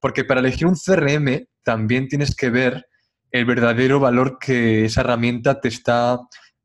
Porque 0.00 0.24
para 0.24 0.40
elegir 0.40 0.66
un 0.66 0.74
CRM 0.74 1.46
también 1.62 2.08
tienes 2.08 2.34
que 2.34 2.50
ver 2.50 2.86
el 3.30 3.44
verdadero 3.44 4.00
valor 4.00 4.38
que 4.38 4.84
esa 4.84 5.02
herramienta 5.02 5.60
te 5.60 5.68
está 5.68 6.18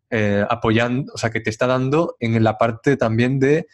eh, 0.09 0.45
apoyando, 0.49 1.11
o 1.13 1.17
sea, 1.17 1.29
que 1.29 1.39
te 1.39 1.49
está 1.49 1.67
dando 1.67 2.15
en 2.19 2.41
la 2.43 2.57
parte 2.57 2.97
también 2.97 3.39
de 3.39 3.67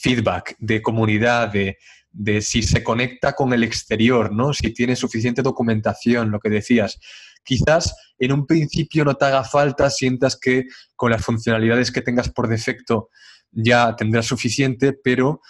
feedback, 0.00 0.56
de 0.58 0.82
comunidad, 0.82 1.48
de, 1.48 1.78
de 2.10 2.40
si 2.40 2.62
se 2.62 2.82
conecta 2.82 3.32
con 3.32 3.52
el 3.52 3.64
exterior, 3.64 4.32
¿no? 4.32 4.52
Si 4.52 4.72
tiene 4.72 4.96
suficiente 4.96 5.42
documentación, 5.42 6.30
lo 6.30 6.38
que 6.40 6.50
decías. 6.50 6.98
Quizás 7.42 7.94
en 8.18 8.32
un 8.32 8.46
principio 8.46 9.04
no 9.04 9.14
te 9.14 9.24
haga 9.26 9.44
falta, 9.44 9.90
sientas 9.90 10.38
que 10.40 10.64
con 10.96 11.10
las 11.10 11.24
funcionalidades 11.24 11.90
que 11.90 12.00
tengas 12.00 12.30
por 12.30 12.48
defecto 12.48 13.10
ya 13.50 13.94
tendrás 13.96 14.26
suficiente, 14.26 14.92
pero 14.92 15.40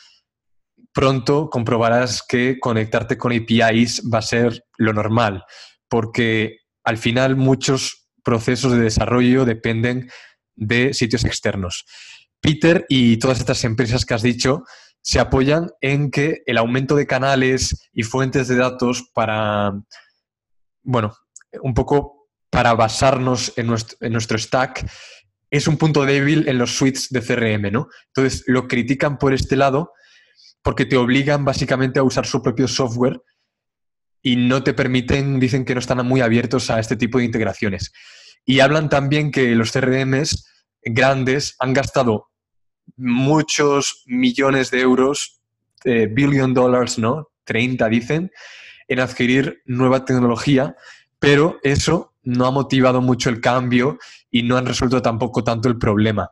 pronto 0.92 1.50
comprobarás 1.50 2.22
que 2.26 2.58
conectarte 2.58 3.18
con 3.18 3.32
APIs 3.32 4.02
va 4.12 4.18
a 4.18 4.22
ser 4.22 4.64
lo 4.78 4.92
normal, 4.92 5.44
porque 5.88 6.60
al 6.84 6.98
final 6.98 7.36
muchos 7.36 8.08
procesos 8.22 8.72
de 8.72 8.78
desarrollo 8.78 9.44
dependen 9.44 10.08
de 10.54 10.94
sitios 10.94 11.24
externos. 11.24 11.84
Peter 12.44 12.84
y 12.90 13.16
todas 13.16 13.38
estas 13.38 13.64
empresas 13.64 14.04
que 14.04 14.12
has 14.12 14.20
dicho 14.20 14.64
se 15.00 15.18
apoyan 15.18 15.70
en 15.80 16.10
que 16.10 16.42
el 16.44 16.58
aumento 16.58 16.94
de 16.94 17.06
canales 17.06 17.88
y 17.94 18.02
fuentes 18.02 18.48
de 18.48 18.56
datos 18.56 19.10
para, 19.14 19.72
bueno, 20.82 21.14
un 21.62 21.72
poco 21.72 22.28
para 22.50 22.74
basarnos 22.74 23.54
en 23.56 23.66
nuestro, 23.66 23.96
en 24.02 24.12
nuestro 24.12 24.36
stack 24.36 24.86
es 25.50 25.66
un 25.68 25.78
punto 25.78 26.04
débil 26.04 26.46
en 26.46 26.58
los 26.58 26.76
suites 26.76 27.08
de 27.08 27.22
CRM, 27.22 27.72
¿no? 27.72 27.88
Entonces 28.08 28.44
lo 28.46 28.68
critican 28.68 29.16
por 29.16 29.32
este 29.32 29.56
lado 29.56 29.92
porque 30.62 30.84
te 30.84 30.98
obligan 30.98 31.46
básicamente 31.46 31.98
a 31.98 32.02
usar 32.02 32.26
su 32.26 32.42
propio 32.42 32.68
software 32.68 33.22
y 34.20 34.36
no 34.36 34.62
te 34.62 34.74
permiten, 34.74 35.40
dicen 35.40 35.64
que 35.64 35.74
no 35.74 35.80
están 35.80 36.06
muy 36.06 36.20
abiertos 36.20 36.68
a 36.68 36.78
este 36.78 36.96
tipo 36.96 37.18
de 37.18 37.24
integraciones. 37.24 37.90
Y 38.44 38.60
hablan 38.60 38.90
también 38.90 39.30
que 39.30 39.54
los 39.54 39.72
CRMs 39.72 40.46
grandes 40.82 41.56
han 41.58 41.72
gastado 41.72 42.33
muchos 42.96 44.02
millones 44.06 44.70
de 44.70 44.80
euros, 44.80 45.40
eh, 45.84 46.08
billion 46.10 46.54
dollars, 46.54 46.98
¿no? 46.98 47.30
30 47.44 47.88
dicen, 47.88 48.30
en 48.88 49.00
adquirir 49.00 49.62
nueva 49.66 50.04
tecnología, 50.04 50.76
pero 51.18 51.58
eso 51.62 52.14
no 52.22 52.46
ha 52.46 52.50
motivado 52.50 53.00
mucho 53.00 53.30
el 53.30 53.40
cambio 53.40 53.98
y 54.30 54.42
no 54.42 54.56
han 54.56 54.66
resuelto 54.66 55.02
tampoco 55.02 55.44
tanto 55.44 55.68
el 55.68 55.78
problema. 55.78 56.30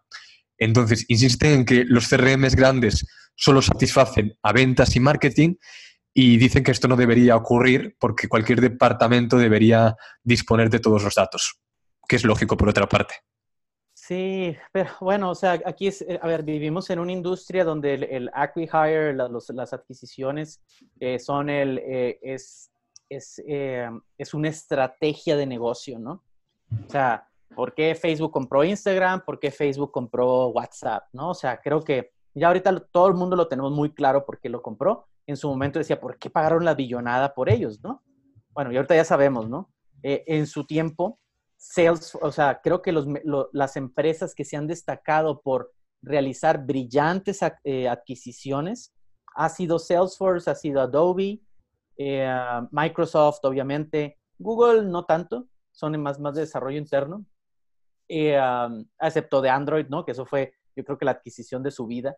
Entonces, 0.58 1.04
insisten 1.08 1.52
en 1.52 1.64
que 1.64 1.84
los 1.84 2.08
CRMs 2.08 2.54
grandes 2.54 3.06
solo 3.34 3.62
satisfacen 3.62 4.34
a 4.42 4.52
ventas 4.52 4.94
y 4.96 5.00
marketing 5.00 5.54
y 6.14 6.36
dicen 6.36 6.62
que 6.62 6.70
esto 6.70 6.88
no 6.88 6.96
debería 6.96 7.36
ocurrir 7.36 7.96
porque 7.98 8.28
cualquier 8.28 8.60
departamento 8.60 9.38
debería 9.38 9.96
disponer 10.22 10.70
de 10.70 10.78
todos 10.78 11.02
los 11.02 11.14
datos, 11.14 11.58
que 12.06 12.16
es 12.16 12.24
lógico 12.24 12.56
por 12.56 12.68
otra 12.68 12.88
parte. 12.88 13.14
Sí, 14.04 14.56
pero 14.72 14.90
bueno, 15.00 15.30
o 15.30 15.34
sea, 15.36 15.60
aquí 15.64 15.86
es, 15.86 16.02
eh, 16.02 16.18
a 16.20 16.26
ver, 16.26 16.42
vivimos 16.42 16.90
en 16.90 16.98
una 16.98 17.12
industria 17.12 17.64
donde 17.64 17.94
el, 17.94 18.02
el 18.02 18.30
acquihire, 18.34 19.14
las 19.14 19.72
adquisiciones 19.72 20.60
eh, 20.98 21.20
son 21.20 21.48
el, 21.48 21.78
eh, 21.78 22.18
es, 22.20 22.72
es, 23.08 23.40
es 23.46 24.34
una 24.34 24.48
estrategia 24.48 25.36
de 25.36 25.46
negocio, 25.46 26.00
¿no? 26.00 26.24
O 26.84 26.90
sea, 26.90 27.28
¿por 27.54 27.74
qué 27.74 27.94
Facebook 27.94 28.32
compró 28.32 28.64
Instagram? 28.64 29.24
¿Por 29.24 29.38
qué 29.38 29.52
Facebook 29.52 29.92
compró 29.92 30.48
WhatsApp? 30.48 31.04
¿No? 31.12 31.30
O 31.30 31.34
sea, 31.34 31.60
creo 31.60 31.80
que 31.84 32.10
ya 32.34 32.48
ahorita 32.48 32.80
todo 32.90 33.06
el 33.06 33.14
mundo 33.14 33.36
lo 33.36 33.46
tenemos 33.46 33.70
muy 33.70 33.94
claro 33.94 34.26
por 34.26 34.40
qué 34.40 34.48
lo 34.48 34.62
compró. 34.62 35.06
En 35.28 35.36
su 35.36 35.48
momento 35.48 35.78
decía, 35.78 36.00
¿por 36.00 36.18
qué 36.18 36.28
pagaron 36.28 36.64
la 36.64 36.74
billonada 36.74 37.32
por 37.34 37.48
ellos, 37.48 37.80
no? 37.84 38.02
Bueno, 38.50 38.72
y 38.72 38.76
ahorita 38.76 38.96
ya 38.96 39.04
sabemos, 39.04 39.48
¿no? 39.48 39.70
En 40.02 40.48
su 40.48 40.66
tiempo, 40.66 41.20
sales, 41.62 42.16
o 42.20 42.33
sea, 42.33 42.61
creo 42.61 42.83
que 42.83 42.92
las 43.53 43.77
empresas 43.77 44.35
que 44.35 44.44
se 44.44 44.57
han 44.57 44.66
destacado 44.66 45.40
por 45.42 45.72
realizar 46.03 46.66
brillantes 46.66 47.40
eh, 47.62 47.88
adquisiciones 47.88 48.92
ha 49.37 49.48
sido 49.48 49.79
Salesforce, 49.79 50.51
ha 50.51 50.55
sido 50.55 50.81
Adobe, 50.81 51.40
eh, 51.96 52.29
Microsoft, 52.70 53.44
obviamente, 53.44 54.18
Google 54.38 54.83
no 54.83 55.05
tanto, 55.05 55.46
son 55.70 56.01
más, 56.03 56.18
más 56.18 56.35
de 56.35 56.40
desarrollo 56.40 56.79
interno, 56.79 57.25
excepto 58.09 59.40
de 59.40 59.48
Android, 59.48 59.87
¿no? 59.88 60.05
Que 60.05 60.12
eso 60.12 60.27
fue 60.27 60.53
yo 60.77 60.85
creo 60.85 60.98
que 60.98 61.05
la 61.05 61.12
adquisición 61.12 61.62
de 61.62 61.70
su 61.70 61.87
vida. 61.87 62.16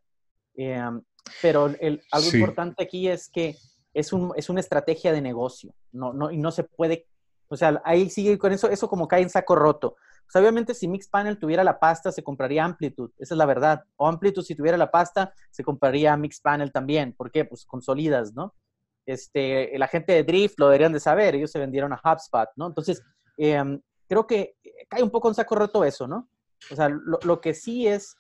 Em, 0.55 1.03
pero 1.43 1.67
el, 1.67 2.03
algo 2.11 2.29
importante 2.33 2.83
aquí 2.83 3.09
es 3.09 3.29
que 3.29 3.57
es, 3.93 4.13
un, 4.13 4.33
es 4.37 4.49
una 4.49 4.61
estrategia 4.61 5.13
de 5.13 5.21
negocio, 5.21 5.75
no, 5.93 6.13
no, 6.13 6.31
y 6.31 6.39
no 6.39 6.51
se 6.51 6.65
puede, 6.65 7.07
o 7.49 7.57
sea, 7.57 7.81
ahí 7.85 8.11
sigue 8.11 8.39
con 8.39 8.53
eso, 8.53 8.69
eso 8.69 8.89
como 8.89 9.09
cae 9.09 9.23
en 9.23 9.31
saco 9.31 9.55
roto. 9.55 9.97
Obviamente 10.35 10.75
si 10.75 10.89
Mixpanel 10.89 11.39
tuviera 11.39 11.63
la 11.63 11.79
pasta, 11.79 12.11
se 12.11 12.25
compraría 12.25 12.65
Amplitude, 12.65 13.13
esa 13.19 13.35
es 13.35 13.39
la 13.39 13.47
verdad. 13.47 13.85
O 13.97 14.09
Amplitude 14.09 14.45
si 14.45 14.55
tuviera 14.55 14.77
la 14.77 14.91
pasta, 14.91 15.33
se 15.51 15.63
compraría 15.63 16.17
Mixpanel 16.17 16.73
también. 16.73 17.13
¿Por 17.13 17.31
qué? 17.31 17.45
Pues 17.45 17.65
consolidas, 17.65 18.35
¿no? 18.35 18.55
Este, 19.07 19.79
la 19.79 19.87
gente 19.87 20.13
de 20.13 20.25
Drift 20.25 20.59
lo 20.59 20.67
deberían 20.67 20.93
de 20.93 20.99
saber, 20.99 21.35
ellos 21.35 21.51
se 21.53 21.59
vendieron 21.59 21.93
a 21.93 22.01
HubSpot, 22.03 22.49
¿no? 22.57 22.67
Entonces, 22.67 23.03
em, 23.37 23.81
creo 24.09 24.27
que 24.27 24.57
cae 24.89 25.03
un 25.03 25.11
poco 25.11 25.29
en 25.29 25.35
saco 25.35 25.55
roto 25.55 25.85
eso, 25.85 26.09
¿no? 26.09 26.29
O 26.71 26.75
sea, 26.75 26.89
lo, 26.89 27.19
lo 27.23 27.41
que 27.41 27.55
sí 27.55 27.87
es 27.87 28.17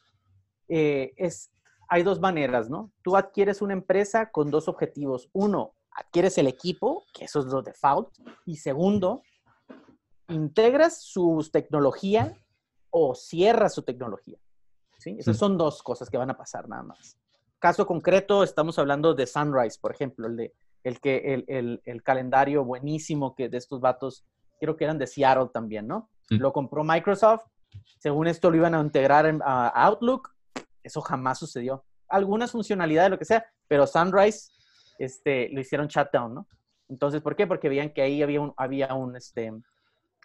eh, 0.69 1.13
es, 1.17 1.51
hay 1.89 2.03
dos 2.03 2.21
maneras, 2.21 2.71
¿no? 2.71 2.93
Tú 3.03 3.17
adquieres 3.17 3.63
una 3.63 3.75
empresa 3.75 4.31
con 4.31 4.51
dos 4.51 4.69
objetivos. 4.69 5.29
Uno, 5.33 5.75
adquieres 5.95 6.39
el 6.39 6.47
equipo, 6.47 7.05
que 7.13 7.25
eso 7.25 7.41
es 7.41 7.47
lo 7.47 7.63
default. 7.63 8.09
Y 8.45 8.57
segundo, 8.57 9.23
integras 10.29 11.03
su 11.03 11.49
tecnología 11.53 12.37
o 12.91 13.15
cierras 13.15 13.75
su 13.75 13.83
tecnología. 13.83 14.39
¿sí? 14.99 15.17
Esas 15.19 15.37
son 15.37 15.57
dos 15.59 15.83
cosas 15.83 16.11
que 16.11 16.17
van 16.17 16.31
a 16.31 16.37
pasar 16.37 16.69
nada 16.69 16.83
más. 16.83 17.17
Caso 17.59 17.87
concreto, 17.87 18.43
estamos 18.43 18.79
hablando 18.79 19.15
de 19.15 19.27
Sunrise, 19.27 19.79
por 19.81 19.93
ejemplo, 19.93 20.27
el, 20.27 20.37
de, 20.37 20.55
el, 20.83 21.01
que, 21.01 21.45
el, 21.49 21.81
el, 21.85 22.03
calendario 22.03 22.65
buenísimo 22.65 23.35
que 23.35 23.49
de 23.49 23.57
estos 23.57 23.81
vatos, 23.81 24.25
creo 24.61 24.77
que 24.77 24.85
eran 24.85 24.99
de 24.99 25.07
Seattle 25.07 25.49
también, 25.53 25.87
¿no? 25.87 26.11
Lo 26.29 26.53
compró 26.53 26.85
Microsoft. 26.85 27.45
Según 27.99 28.27
esto 28.27 28.51
lo 28.51 28.57
iban 28.57 28.75
a 28.75 28.81
integrar 28.81 29.27
en 29.27 29.41
Outlook 29.45 30.35
eso 30.85 31.01
jamás 31.01 31.39
sucedió. 31.39 31.85
Algunas 32.09 32.53
funcionalidades, 32.53 33.11
lo 33.11 33.19
que 33.19 33.25
sea, 33.25 33.45
pero 33.67 33.87
Sunrise 33.87 34.51
este, 34.99 35.49
lo 35.51 35.61
hicieron 35.61 35.89
shutdown, 35.89 36.35
¿no? 36.35 36.49
Entonces, 36.89 37.23
¿por 37.23 37.37
qué? 37.37 37.47
Porque 37.47 37.69
veían 37.69 37.93
que 37.93 38.03
ahí 38.03 38.23
había 38.23 38.41
un, 38.41 38.53
había 38.57 38.95
un, 38.95 39.17
este, 39.17 39.53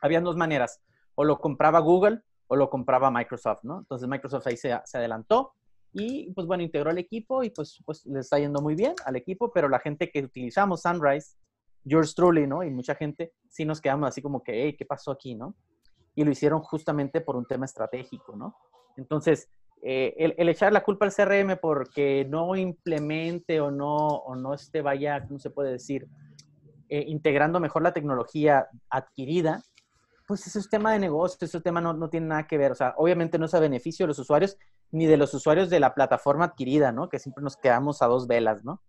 habían 0.01 0.23
dos 0.23 0.36
maneras. 0.36 0.82
O 1.15 1.23
lo 1.23 1.39
compraba 1.39 1.79
Google 1.79 2.21
o 2.47 2.55
lo 2.55 2.69
compraba 2.69 3.12
Microsoft, 3.12 3.63
¿no? 3.63 3.79
Entonces 3.79 4.08
Microsoft 4.08 4.47
ahí 4.47 4.58
se, 4.58 4.77
se 4.86 4.97
adelantó 4.97 5.53
y, 5.91 6.32
pues 6.34 6.45
bueno, 6.45 6.63
integró 6.63 6.91
el 6.91 6.97
equipo 6.97 7.43
y 7.43 7.49
pues, 7.49 7.82
pues 7.86 8.05
le 8.05 8.19
está 8.19 8.38
yendo 8.38 8.62
muy 8.62 8.75
bien 8.75 8.93
al 9.05 9.15
equipo, 9.15 9.51
pero 9.51 9.69
la 9.69 9.79
gente 9.79 10.12
que 10.12 10.23
utilizamos 10.23 10.82
Sunrise, 10.82 11.36
yours 11.84 12.13
truly, 12.13 12.45
¿no? 12.45 12.63
Y 12.63 12.69
mucha 12.69 12.95
gente 12.95 13.34
sí 13.47 13.65
nos 13.65 13.82
quedamos 13.82 14.10
así 14.10 14.21
como 14.21 14.43
que, 14.43 14.63
hey, 14.63 14.75
¿qué 14.77 14.86
pasó 14.86 15.12
aquí, 15.12 15.36
no? 15.36 15.55
Y 16.15 16.23
lo 16.23 16.32
hicieron 16.32 16.62
justamente 16.62 17.21
por 17.21 17.36
un 17.36 17.45
tema 17.45 17.65
estratégico, 17.65 18.36
¿no? 18.36 18.55
Entonces, 18.97 19.49
eh, 19.82 20.34
el, 20.38 20.50
echar 20.50 20.74
la 20.74 20.84
culpa 20.84 21.06
al 21.06 21.13
CRM 21.13 21.58
porque 21.62 22.26
no 22.30 22.56
implemente 22.56 23.62
o 23.62 23.72
no, 23.72 23.96
o 23.96 24.36
no 24.36 24.54
esté, 24.54 24.82
vaya, 24.82 25.26
¿cómo 25.26 25.39
se 25.39 25.50
puede 25.50 25.72
decir? 25.72 26.08
Eh, 26.89 27.06
integrando 27.08 27.60
mejor 27.60 27.84
la 27.84 27.94
tecnología 27.94 28.68
adquirida, 28.89 29.62
pues 30.28 30.46
ese 30.48 30.60
es 30.60 30.70
tema 30.70 30.92
de 30.94 31.00
negocio, 31.00 31.38
ese 31.46 31.62
tema 31.62 31.82
no, 31.82 31.94
no, 31.94 32.10
tiene 32.10 32.28
nada 32.28 32.48
que 32.48 32.58
ver. 32.58 32.72
O 32.72 32.76
sea, 32.76 32.94
obviamente 32.98 33.39
no 33.39 33.46
es 33.46 33.54
a 33.54 33.60
beneficio 33.60 34.04
de 34.04 34.10
los 34.10 34.20
usuarios 34.20 34.58
ni 34.92 35.06
de 35.06 35.18
los 35.18 35.34
usuarios 35.34 35.70
de 35.70 35.80
la 35.80 35.94
plataforma 35.94 36.46
adquirida, 36.46 36.92
¿no? 36.92 37.10
Que 37.10 37.20
siempre 37.20 37.44
nos 37.44 37.56
quedamos 37.56 38.02
a 38.02 38.08
dos 38.08 38.28
velas, 38.28 38.63
¿no? 38.63 38.82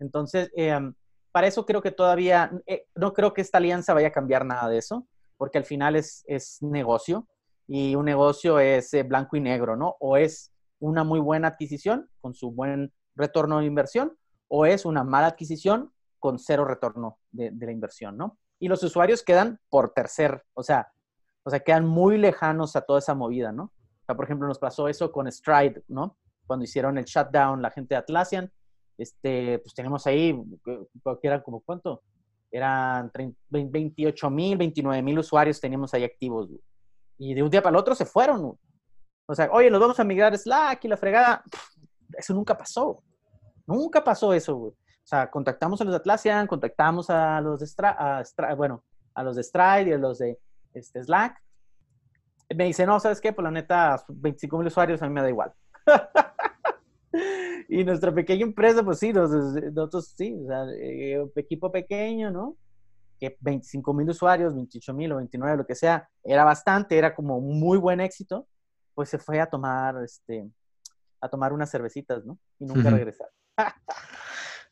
Entonces, 0.00 0.50
em, 0.56 0.94
para 1.32 1.46
eso 1.46 1.66
creo 1.66 1.82
que 1.82 1.90
todavía, 1.90 2.50
eh, 2.66 2.86
no 2.94 3.12
creo 3.12 3.34
que 3.34 3.40
esta 3.40 3.58
alianza 3.58 3.94
vaya 3.94 4.08
a 4.08 4.12
cambiar 4.12 4.44
nada 4.44 4.68
de 4.68 4.78
eso, 4.78 5.06
porque 5.36 5.58
al 5.58 5.64
final 5.64 5.96
es, 5.96 6.24
es 6.26 6.58
negocio 6.62 7.28
y 7.66 7.94
un 7.94 8.04
negocio 8.04 8.58
es 8.58 8.92
eh, 8.94 9.02
blanco 9.02 9.36
y 9.36 9.40
negro, 9.40 9.76
¿no? 9.76 9.96
O 10.00 10.16
es 10.16 10.52
una 10.78 11.04
muy 11.04 11.20
buena 11.20 11.48
adquisición 11.48 12.08
con 12.20 12.34
su 12.34 12.50
buen 12.50 12.92
retorno 13.14 13.60
de 13.60 13.66
inversión 13.66 14.16
o 14.48 14.66
es 14.66 14.84
una 14.84 15.04
mala 15.04 15.28
adquisición 15.28 15.92
con 16.18 16.38
cero 16.38 16.64
retorno 16.64 17.18
de, 17.32 17.52
la 17.58 17.72
inversión, 17.72 18.16
¿no? 18.16 18.38
Y 18.58 18.68
los 18.68 18.82
usuarios 18.82 19.22
quedan 19.22 19.60
por 19.68 19.92
tercer, 19.92 20.44
o 20.54 20.62
sea, 20.62 20.88
o 21.44 21.50
sea, 21.50 21.60
quedan 21.60 21.86
muy 21.86 22.16
lejanos 22.18 22.76
a 22.76 22.82
toda 22.82 22.98
esa 22.98 23.14
movida, 23.14 23.52
¿no? 23.52 23.64
O 23.64 24.04
sea, 24.06 24.14
por 24.14 24.24
ejemplo, 24.24 24.48
nos 24.48 24.58
pasó 24.58 24.88
eso 24.88 25.12
con 25.12 25.30
Stride, 25.30 25.82
¿no? 25.88 26.16
Cuando 26.46 26.64
hicieron 26.64 26.96
el 26.98 27.04
shutdown 27.04 27.60
la 27.60 27.70
gente 27.70 27.94
de 27.94 27.98
Atlassian, 27.98 28.50
este, 28.96 29.58
pues 29.58 29.74
tenemos 29.74 30.06
ahí, 30.06 30.34
que 30.64 31.26
eran 31.26 31.42
como 31.42 31.60
cuánto, 31.60 32.02
eran 32.50 33.10
28 33.50 34.30
mil, 34.30 34.56
29 34.56 35.02
mil 35.02 35.18
usuarios 35.18 35.60
teníamos 35.60 35.92
ahí 35.92 36.04
activos, 36.04 36.48
y 37.18 37.34
de 37.34 37.42
un 37.42 37.50
día 37.50 37.62
para 37.62 37.74
el 37.74 37.80
otro 37.80 37.94
se 37.94 38.04
fueron. 38.04 38.58
O 39.26 39.34
sea, 39.34 39.48
oye, 39.52 39.70
nos 39.70 39.80
vamos 39.80 39.98
a 39.98 40.04
migrar 40.04 40.36
Slack 40.36 40.84
y 40.84 40.88
la 40.88 40.96
fregada. 40.96 41.42
Eso 42.16 42.34
nunca 42.34 42.56
pasó. 42.56 43.02
Nunca 43.66 44.04
pasó 44.04 44.32
eso, 44.34 44.56
güey. 44.56 44.72
O 44.72 45.06
sea, 45.06 45.30
contactamos 45.30 45.80
a 45.80 45.84
los 45.84 45.92
de 45.92 45.98
Atlassian, 45.98 46.46
contactamos 46.46 47.10
a 47.10 47.40
los 47.40 47.60
de 47.60 48.54
bueno, 48.56 48.84
a 49.14 49.22
los 49.22 49.36
de 49.36 49.42
Stride 49.42 49.88
y 49.88 49.92
a 49.92 49.98
los 49.98 50.18
de 50.18 50.38
este, 50.72 51.02
Slack. 51.02 51.42
Me 52.54 52.64
dice, 52.64 52.86
no, 52.86 52.98
¿sabes 53.00 53.20
qué? 53.20 53.32
Pues 53.32 53.44
la 53.44 53.50
neta, 53.50 54.02
25 54.08 54.58
mil 54.58 54.66
usuarios 54.66 55.02
a 55.02 55.06
mí 55.06 55.12
me 55.12 55.22
da 55.22 55.28
igual. 55.28 55.52
y 57.68 57.84
nuestra 57.84 58.14
pequeña 58.14 58.44
empresa, 58.44 58.82
pues 58.82 58.98
sí, 58.98 59.12
nosotros, 59.12 60.14
sí, 60.16 60.34
o 60.42 60.46
sea, 60.46 60.64
eh, 60.74 61.22
equipo 61.36 61.70
pequeño, 61.70 62.30
¿no? 62.30 62.56
Que 63.18 63.36
25 63.40 63.94
mil 63.94 64.08
usuarios, 64.10 64.54
28 64.54 64.94
mil 64.94 65.12
o 65.12 65.16
29, 65.16 65.56
lo 65.56 65.66
que 65.66 65.74
sea, 65.74 66.08
era 66.22 66.44
bastante, 66.44 66.98
era 66.98 67.14
como 67.14 67.40
muy 67.40 67.78
buen 67.78 68.00
éxito, 68.00 68.46
pues 68.94 69.08
se 69.08 69.18
fue 69.18 69.40
a 69.40 69.46
tomar, 69.46 69.96
este, 70.04 70.48
a 71.20 71.28
tomar 71.28 71.52
unas 71.52 71.70
cervecitas, 71.70 72.24
¿no? 72.24 72.38
Y 72.58 72.66
nunca 72.66 72.90
regresar. 72.90 73.28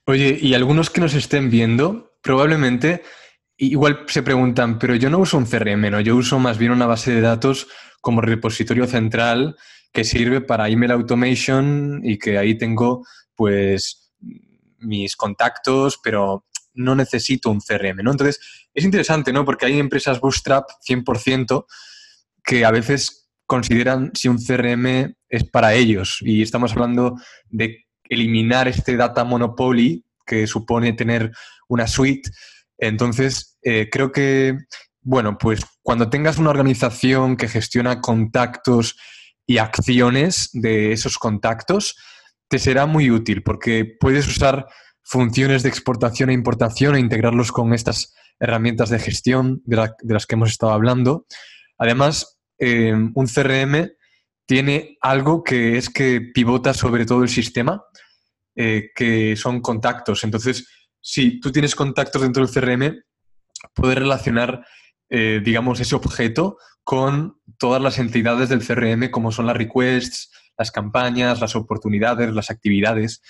Oye, 0.07 0.37
y 0.40 0.55
algunos 0.55 0.90
que 0.90 1.00
nos 1.00 1.14
estén 1.14 1.50
viendo, 1.50 2.16
probablemente 2.22 3.02
igual 3.57 4.05
se 4.09 4.22
preguntan, 4.22 4.78
pero 4.78 4.96
yo 4.96 5.09
no 5.09 5.18
uso 5.18 5.38
un 5.38 5.46
CRM, 5.46 5.90
¿no? 5.90 6.00
Yo 6.00 6.16
uso 6.16 6.38
más 6.38 6.59
bien 6.59 6.72
una 6.72 6.87
base 6.87 7.12
de 7.12 7.20
datos 7.20 7.68
como 8.00 8.20
repositorio 8.20 8.87
central 8.87 9.57
que 9.92 10.05
sirve 10.05 10.40
para 10.40 10.68
email 10.68 10.90
automation 10.90 12.00
y 12.02 12.18
que 12.18 12.38
ahí 12.38 12.57
tengo, 12.57 13.05
pues, 13.37 14.12
mis 14.78 15.14
contactos, 15.14 16.00
pero 16.02 16.44
no 16.74 16.94
necesito 16.94 17.50
un 17.50 17.61
CRM, 17.61 18.02
¿no? 18.02 18.12
Entonces, 18.12 18.40
es 18.74 18.85
interesante, 18.85 19.32
¿no? 19.32 19.44
Porque 19.44 19.66
hay 19.66 19.78
empresas 19.78 20.20
Bootstrap 20.20 20.68
100% 20.87 21.66
que 22.44 22.64
a 22.64 22.70
veces 22.70 23.30
consideran 23.46 24.11
si 24.14 24.28
un 24.28 24.38
CRM 24.38 25.14
es 25.28 25.44
para 25.44 25.74
ellos 25.74 26.18
y 26.20 26.42
estamos 26.42 26.72
hablando 26.72 27.16
de 27.50 27.85
eliminar 28.04 28.68
este 28.68 28.96
data 28.96 29.24
monopoly 29.24 30.04
que 30.26 30.46
supone 30.46 30.92
tener 30.92 31.32
una 31.68 31.87
suite. 31.87 32.30
Entonces, 32.78 33.58
eh, 33.62 33.88
creo 33.90 34.12
que, 34.12 34.56
bueno, 35.02 35.38
pues 35.38 35.61
cuando 35.82 36.11
tengas 36.11 36.38
una 36.38 36.50
organización 36.50 37.37
que 37.37 37.48
gestiona 37.48 38.00
contactos 38.00 38.96
y 39.46 39.58
acciones 39.58 40.50
de 40.52 40.92
esos 40.92 41.18
contactos, 41.18 41.96
te 42.48 42.58
será 42.58 42.87
muy 42.87 43.11
útil 43.11 43.42
porque 43.42 43.87
puedes 43.98 44.26
usar 44.28 44.66
funciones 45.02 45.62
de 45.62 45.68
exportación 45.68 46.30
e 46.30 46.34
importación 46.34 46.96
e 46.96 47.00
integrarlos 47.00 47.52
con 47.52 47.74
estas 47.74 48.14
herramientas 48.38 48.90
de 48.90 48.98
gestión 48.98 49.62
de, 49.64 49.88
las 50.02 50.26
que 50.26 50.34
hemos 50.34 50.50
estado 50.50 50.72
hablando. 50.72 51.26
Además, 51.78 52.40
eh, 52.58 52.92
un 52.92 53.26
CRM 53.26 53.90
tiene 54.46 54.96
algo 55.00 55.42
que 55.42 55.76
es 55.76 55.90
que 55.90 56.20
pivota 56.20 56.74
sobre 56.74 57.06
todo 57.06 57.22
el 57.22 57.28
sistema, 57.28 57.82
eh, 58.56 58.90
que 58.94 59.36
son 59.36 59.60
contactos. 59.60 60.24
Entonces, 60.24 60.68
si 61.00 61.40
tú 61.40 61.50
tienes 61.50 61.74
contactos 61.74 62.22
dentro 62.22 62.44
del 62.44 62.52
CRM, 62.52 63.02
puedes 63.74 63.98
relacionar, 63.98 64.64
eh, 65.08 65.40
digamos, 65.44 65.80
ese 65.80 65.94
objeto 65.94 66.58
con 66.84 67.40
todas 67.58 67.80
las 67.80 67.98
entidades 67.98 68.48
del 68.48 68.64
CRM, 68.66 69.10
como 69.10 69.32
son 69.32 69.46
las 69.46 69.56
requests, 69.56 70.30
las 70.58 70.70
campañas, 70.70 71.40
las 71.40 71.56
oportunidades, 71.56 72.32
las 72.32 72.50
actividades. 72.50 73.22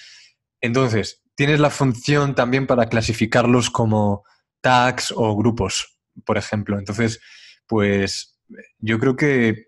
Entonces, 0.61 1.22
tienes 1.35 1.61
la 1.61 1.71
función 1.71 2.35
también 2.35 2.67
para 2.67 2.89
clasificarlos 2.89 3.71
como 3.71 4.25
tags 4.61 5.13
o 5.15 5.37
grupos, 5.37 5.99
por 6.25 6.39
ejemplo. 6.39 6.79
Entonces, 6.79 7.21
pues 7.67 8.39
yo 8.79 8.99
creo 8.99 9.17
que 9.17 9.67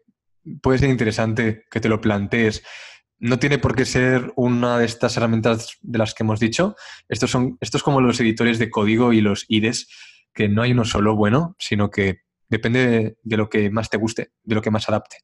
puede 0.62 0.79
ser 0.79 0.90
interesante 0.90 1.64
que 1.70 1.81
te 1.81 1.88
lo 1.88 2.00
plantees. 2.00 2.62
No 3.18 3.38
tiene 3.38 3.59
por 3.59 3.74
qué 3.74 3.85
ser 3.85 4.33
una 4.37 4.79
de 4.79 4.85
estas 4.85 5.16
herramientas 5.16 5.79
de 5.81 5.98
las 5.98 6.14
que 6.14 6.22
hemos 6.22 6.40
dicho. 6.40 6.77
Estos 7.09 7.31
son, 7.31 7.57
estos 7.61 7.83
como 7.83 8.00
los 8.00 8.20
editores 8.20 8.59
de 8.59 8.70
código 8.70 9.12
y 9.12 9.20
los 9.20 9.46
IDES, 9.48 9.88
que 10.33 10.48
no 10.48 10.62
hay 10.62 10.72
uno 10.72 10.85
solo 10.85 11.16
bueno, 11.16 11.57
sino 11.59 11.90
que 11.90 12.22
depende 12.48 13.16
de, 13.22 13.37
lo 13.37 13.48
que 13.48 13.70
más 13.70 13.88
te 13.88 13.96
guste, 13.96 14.33
de 14.42 14.55
lo 14.55 14.62
que 14.62 14.70
más 14.70 14.88
adapte. 14.88 15.18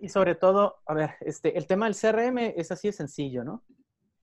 y 0.00 0.08
sobre 0.08 0.34
todo, 0.34 0.82
a 0.86 0.94
ver, 0.94 1.10
este, 1.20 1.56
el 1.58 1.66
tema 1.66 1.86
del 1.86 1.96
CRM 1.96 2.38
es 2.56 2.70
así 2.70 2.88
de 2.88 2.92
sencillo, 2.92 3.42
¿no? 3.42 3.64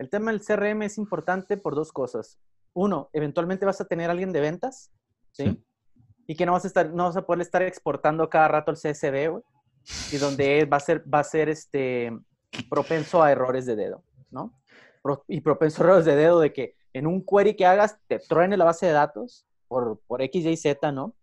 El 0.02 0.10
tema 0.10 0.32
del 0.32 0.42
CRM 0.42 0.82
es 0.82 0.98
importante 0.98 1.58
por 1.58 1.76
dos 1.76 1.92
cosas. 1.92 2.40
Uno, 2.74 3.12
eventualmente 3.14 3.68
vas 3.68 3.82
a 3.82 3.86
tener 3.86 4.10
a 4.10 4.14
alguien 4.14 4.34
de 4.34 4.42
ventas, 4.42 4.92
¿sí? 5.32 5.64
y 6.26 6.36
que 6.36 6.44
no 6.44 6.54
vas 6.54 6.64
a 6.64 6.68
estar, 6.70 6.90
no 6.90 7.04
vas 7.04 7.18
a 7.18 7.22
poder 7.22 7.42
estar 7.42 7.62
exportando 7.62 8.28
cada 8.28 8.48
rato 8.48 8.72
el 8.72 8.78
CSV, 8.78 9.30
güey, 9.30 9.44
y 10.12 10.18
donde 10.18 10.66
va 10.66 10.78
a 10.78 10.80
ser, 10.80 11.04
va 11.08 11.20
a 11.20 11.24
ser 11.24 11.50
este 11.50 12.12
propenso 12.68 13.22
a 13.22 13.32
errores 13.32 13.68
de 13.68 13.76
dedo, 13.76 14.04
¿no? 14.32 14.60
y 15.28 15.40
propenso 15.42 15.84
a 15.84 15.86
errores 15.86 16.06
de 16.06 16.16
dedo 16.16 16.40
de 16.40 16.52
que 16.52 16.76
en 16.94 17.06
un 17.06 17.24
query 17.24 17.56
que 17.56 17.68
hagas 17.68 18.00
te 18.08 18.18
truene 18.18 18.58
la 18.58 18.66
base 18.66 18.88
de 18.88 18.94
datos 18.94 19.46
por, 19.68 20.02
por 20.08 20.24
X, 20.24 20.48
Y, 20.48 20.58
Z, 20.58 20.92
¿no? 20.92 21.16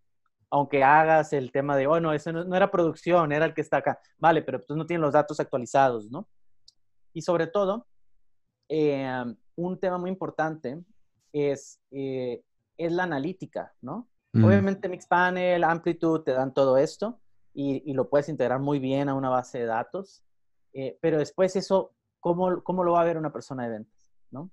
Aunque 0.51 0.85
hagas 0.85 1.33
el 1.33 1.51
tema 1.51 1.77
de, 1.77 1.89
oh, 1.89 1.99
no, 1.99 2.13
eso 2.13 2.31
no, 2.31 2.55
era 2.55 2.71
producción, 2.71 3.33
era 3.33 3.45
el 3.45 3.55
que 3.55 3.61
está 3.61 3.79
acá. 3.79 3.99
Vale, 4.19 4.43
pero 4.43 4.65
pues 4.65 4.77
no 4.77 4.87
tienen 4.87 5.03
los 5.03 5.15
datos 5.15 5.41
actualizados, 5.41 6.09
¿no? 6.13 6.29
Y 7.13 7.23
sobre 7.23 7.49
todo, 7.49 7.89
eh, 8.69 9.25
un 9.57 9.79
tema 9.79 9.99
muy 9.99 10.11
importante 10.11 10.83
es, 11.33 11.81
eh, 11.91 12.43
es 12.77 12.93
la 12.93 13.05
analítica, 13.05 13.75
¿no? 13.81 14.09
Mm. 14.33 14.45
Obviamente 14.45 14.89
Mixpanel, 14.89 15.65
Amplitude 15.65 16.25
te 16.25 16.33
dan 16.33 16.53
todo 16.53 16.77
esto 16.77 17.21
y, 17.55 17.93
lo 17.93 18.09
puedes 18.09 18.29
integrar 18.29 18.61
muy 18.61 18.79
bien 18.79 19.09
a 19.09 19.15
una 19.15 19.31
base 19.31 19.59
de 19.59 19.65
datos, 19.65 20.23
eh, 20.73 20.97
pero 21.01 21.19
después 21.19 21.57
eso, 21.57 21.93
¿cómo, 22.21 22.63
¿cómo 22.63 22.85
lo 22.85 22.93
va 22.93 23.01
a 23.01 23.05
ver 23.05 23.17
una 23.17 23.33
persona 23.33 23.65
de 23.65 23.71
ventas? 23.71 24.13
¿no? 24.31 24.51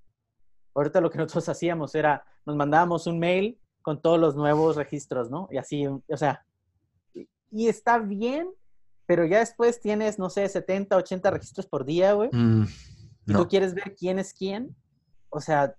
Ahorita 0.74 1.02
lo 1.02 1.10
que 1.10 1.18
nosotros 1.20 1.48
hacíamos 1.50 1.94
era, 1.94 2.26
nos 2.46 2.56
mandábamos 2.56 3.06
un 3.08 3.20
mail 3.20 3.60
con 3.82 4.02
todos 4.02 4.20
los 4.20 4.36
nuevos 4.36 4.76
registros, 4.76 5.30
¿no? 5.30 5.48
Y 5.52 5.58
así, 5.58 5.86
o 5.86 6.18
sea, 6.18 6.44
y 7.52 7.68
está 7.68 8.00
bien, 8.00 8.50
pero 9.06 9.26
ya 9.26 9.40
después 9.40 9.80
tienes, 9.80 10.18
no 10.18 10.32
sé, 10.32 10.50
70, 10.50 10.98
80 10.98 11.30
registros 11.30 11.68
por 11.68 11.86
día, 11.86 12.14
güey. 12.14 12.30
Mm, 12.32 12.66
y 13.26 13.34
tú 13.34 13.48
quieres 13.48 13.74
ver 13.74 13.96
quién 13.98 14.20
es 14.20 14.34
quién. 14.34 14.76
O 15.30 15.42
sea, 15.42 15.76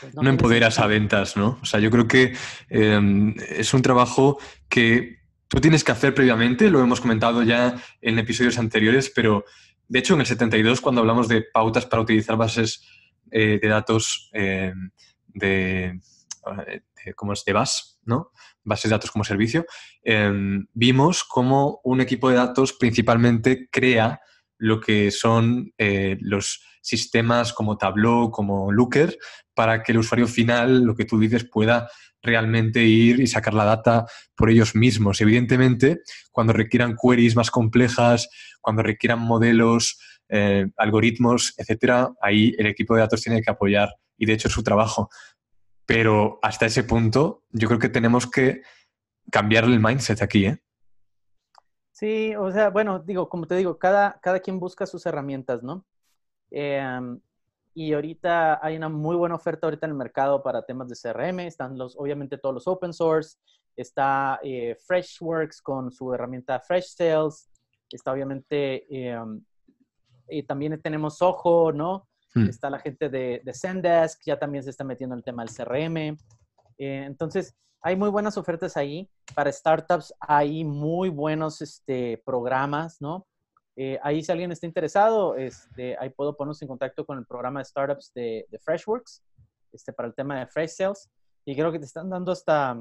pues 0.00 0.14
no, 0.14 0.28
empoderas 0.28 0.78
a 0.78 0.86
ventas, 0.86 1.36
¿no? 1.36 1.58
O 1.62 1.64
sea, 1.64 1.80
yo 1.80 1.90
creo 1.90 2.08
que 2.08 2.34
em, 2.68 3.34
es 3.48 3.72
un 3.74 3.82
trabajo 3.82 4.38
que 4.68 5.18
tú 5.48 5.60
tienes 5.60 5.84
que 5.84 5.92
hacer 5.92 6.14
previamente, 6.14 6.70
lo 6.70 6.80
hemos 6.80 7.00
comentado 7.00 7.42
ya 7.42 7.76
en 8.00 8.18
episodios 8.18 8.58
anteriores, 8.58 9.12
pero 9.14 9.44
de 9.88 9.98
hecho 10.00 10.14
en 10.14 10.20
el 10.20 10.26
72 10.26 10.80
cuando 10.80 11.00
hablamos 11.00 11.28
de 11.28 11.42
pautas 11.42 11.86
para 11.86 12.02
utilizar 12.02 12.36
bases 12.36 12.84
eh, 13.30 13.58
de 13.60 13.68
datos 13.68 14.30
em, 14.32 14.90
de, 15.28 16.00
de, 17.04 17.14
como 17.14 17.32
es 17.32 17.44
de 17.44 17.52
BAS, 17.52 18.00
¿no? 18.04 18.32
Bases 18.64 18.90
de 18.90 18.94
datos 18.96 19.10
como 19.10 19.24
servicio, 19.24 19.66
em, 20.02 20.66
vimos 20.72 21.22
cómo 21.22 21.80
un 21.84 22.00
equipo 22.00 22.28
de 22.28 22.36
datos 22.36 22.72
principalmente 22.72 23.68
crea 23.70 24.20
lo 24.58 24.80
que 24.80 25.10
son 25.10 25.72
eh, 25.78 26.16
los 26.20 26.64
sistemas 26.86 27.52
como 27.52 27.76
Tableau, 27.76 28.30
como 28.30 28.70
Looker, 28.70 29.18
para 29.54 29.82
que 29.82 29.92
el 29.92 29.98
usuario 29.98 30.26
final, 30.28 30.84
lo 30.84 30.94
que 30.94 31.04
tú 31.04 31.18
dices, 31.18 31.44
pueda 31.44 31.88
realmente 32.22 32.82
ir 32.82 33.20
y 33.20 33.26
sacar 33.26 33.54
la 33.54 33.64
data 33.64 34.06
por 34.36 34.50
ellos 34.50 34.74
mismos. 34.74 35.20
Evidentemente, 35.20 36.00
cuando 36.32 36.52
requieran 36.52 36.96
queries 36.96 37.36
más 37.36 37.50
complejas, 37.50 38.28
cuando 38.60 38.82
requieran 38.82 39.20
modelos, 39.20 39.98
eh, 40.28 40.66
algoritmos, 40.76 41.54
etcétera, 41.56 42.12
ahí 42.20 42.54
el 42.58 42.66
equipo 42.66 42.94
de 42.94 43.00
datos 43.00 43.22
tiene 43.22 43.42
que 43.42 43.50
apoyar 43.50 43.90
y 44.16 44.26
de 44.26 44.32
hecho 44.32 44.48
es 44.48 44.54
su 44.54 44.62
trabajo. 44.62 45.08
Pero 45.86 46.38
hasta 46.42 46.66
ese 46.66 46.82
punto, 46.82 47.44
yo 47.50 47.68
creo 47.68 47.78
que 47.78 47.88
tenemos 47.88 48.28
que 48.28 48.62
cambiar 49.30 49.64
el 49.64 49.80
mindset 49.80 50.22
aquí, 50.22 50.46
¿eh? 50.46 50.58
Sí, 51.92 52.34
o 52.36 52.52
sea, 52.52 52.68
bueno, 52.68 52.98
digo, 52.98 53.28
como 53.28 53.46
te 53.46 53.56
digo, 53.56 53.78
cada, 53.78 54.18
cada 54.20 54.40
quien 54.40 54.58
busca 54.58 54.84
sus 54.84 55.06
herramientas, 55.06 55.62
¿no? 55.62 55.86
Em, 56.50 57.20
y 57.74 57.92
ahorita 57.92 58.64
hay 58.64 58.76
una 58.76 58.88
muy 58.88 59.16
buena 59.16 59.34
oferta 59.34 59.66
ahorita 59.66 59.86
en 59.86 59.92
el 59.92 59.98
mercado 59.98 60.42
para 60.42 60.64
temas 60.64 60.88
de 60.88 60.96
CRM. 60.96 61.40
Están 61.40 61.76
los, 61.76 61.96
obviamente 61.96 62.38
todos 62.38 62.54
los 62.54 62.66
open 62.66 62.92
source. 62.92 63.36
Está 63.76 64.40
eh, 64.42 64.76
Freshworks 64.86 65.60
con 65.60 65.92
su 65.92 66.12
herramienta 66.14 66.58
Fresh 66.60 66.96
Sales. 66.96 67.50
Está 67.90 68.12
obviamente, 68.12 68.86
em, 68.88 69.44
y 70.28 70.42
también 70.42 70.80
tenemos 70.80 71.20
Ojo, 71.22 71.72
¿no? 71.72 72.08
Hmm. 72.34 72.48
Está 72.48 72.70
la 72.70 72.78
gente 72.78 73.08
de, 73.08 73.42
de 73.44 73.54
Zendesk, 73.54 74.22
ya 74.24 74.38
también 74.38 74.64
se 74.64 74.70
está 74.70 74.84
metiendo 74.84 75.14
en 75.14 75.18
el 75.18 75.24
tema 75.24 75.44
del 75.44 75.54
CRM. 75.54 75.96
Eh, 76.78 77.04
entonces, 77.04 77.54
hay 77.80 77.94
muy 77.96 78.08
buenas 78.08 78.36
ofertas 78.36 78.76
ahí. 78.76 79.08
Para 79.34 79.52
startups 79.52 80.14
hay 80.18 80.64
muy 80.64 81.08
buenos 81.08 81.62
este, 81.62 82.22
programas, 82.24 83.00
¿no? 83.00 83.26
Eh, 83.76 83.98
ahí 84.02 84.22
si 84.22 84.32
alguien 84.32 84.50
está 84.52 84.66
interesado, 84.66 85.36
este, 85.36 85.96
ahí 85.98 86.08
puedo 86.10 86.34
ponernos 86.36 86.60
en 86.62 86.68
contacto 86.68 87.04
con 87.04 87.18
el 87.18 87.26
programa 87.26 87.60
de 87.60 87.66
startups 87.66 88.12
de, 88.14 88.46
de 88.50 88.58
Freshworks 88.58 89.22
este, 89.72 89.92
para 89.92 90.08
el 90.08 90.14
tema 90.14 90.38
de 90.38 90.46
Fresh 90.46 90.70
Sales. 90.70 91.10
Y 91.44 91.54
creo 91.54 91.70
que 91.70 91.78
te 91.78 91.84
están 91.84 92.10
dando 92.10 92.32
hasta 92.32 92.76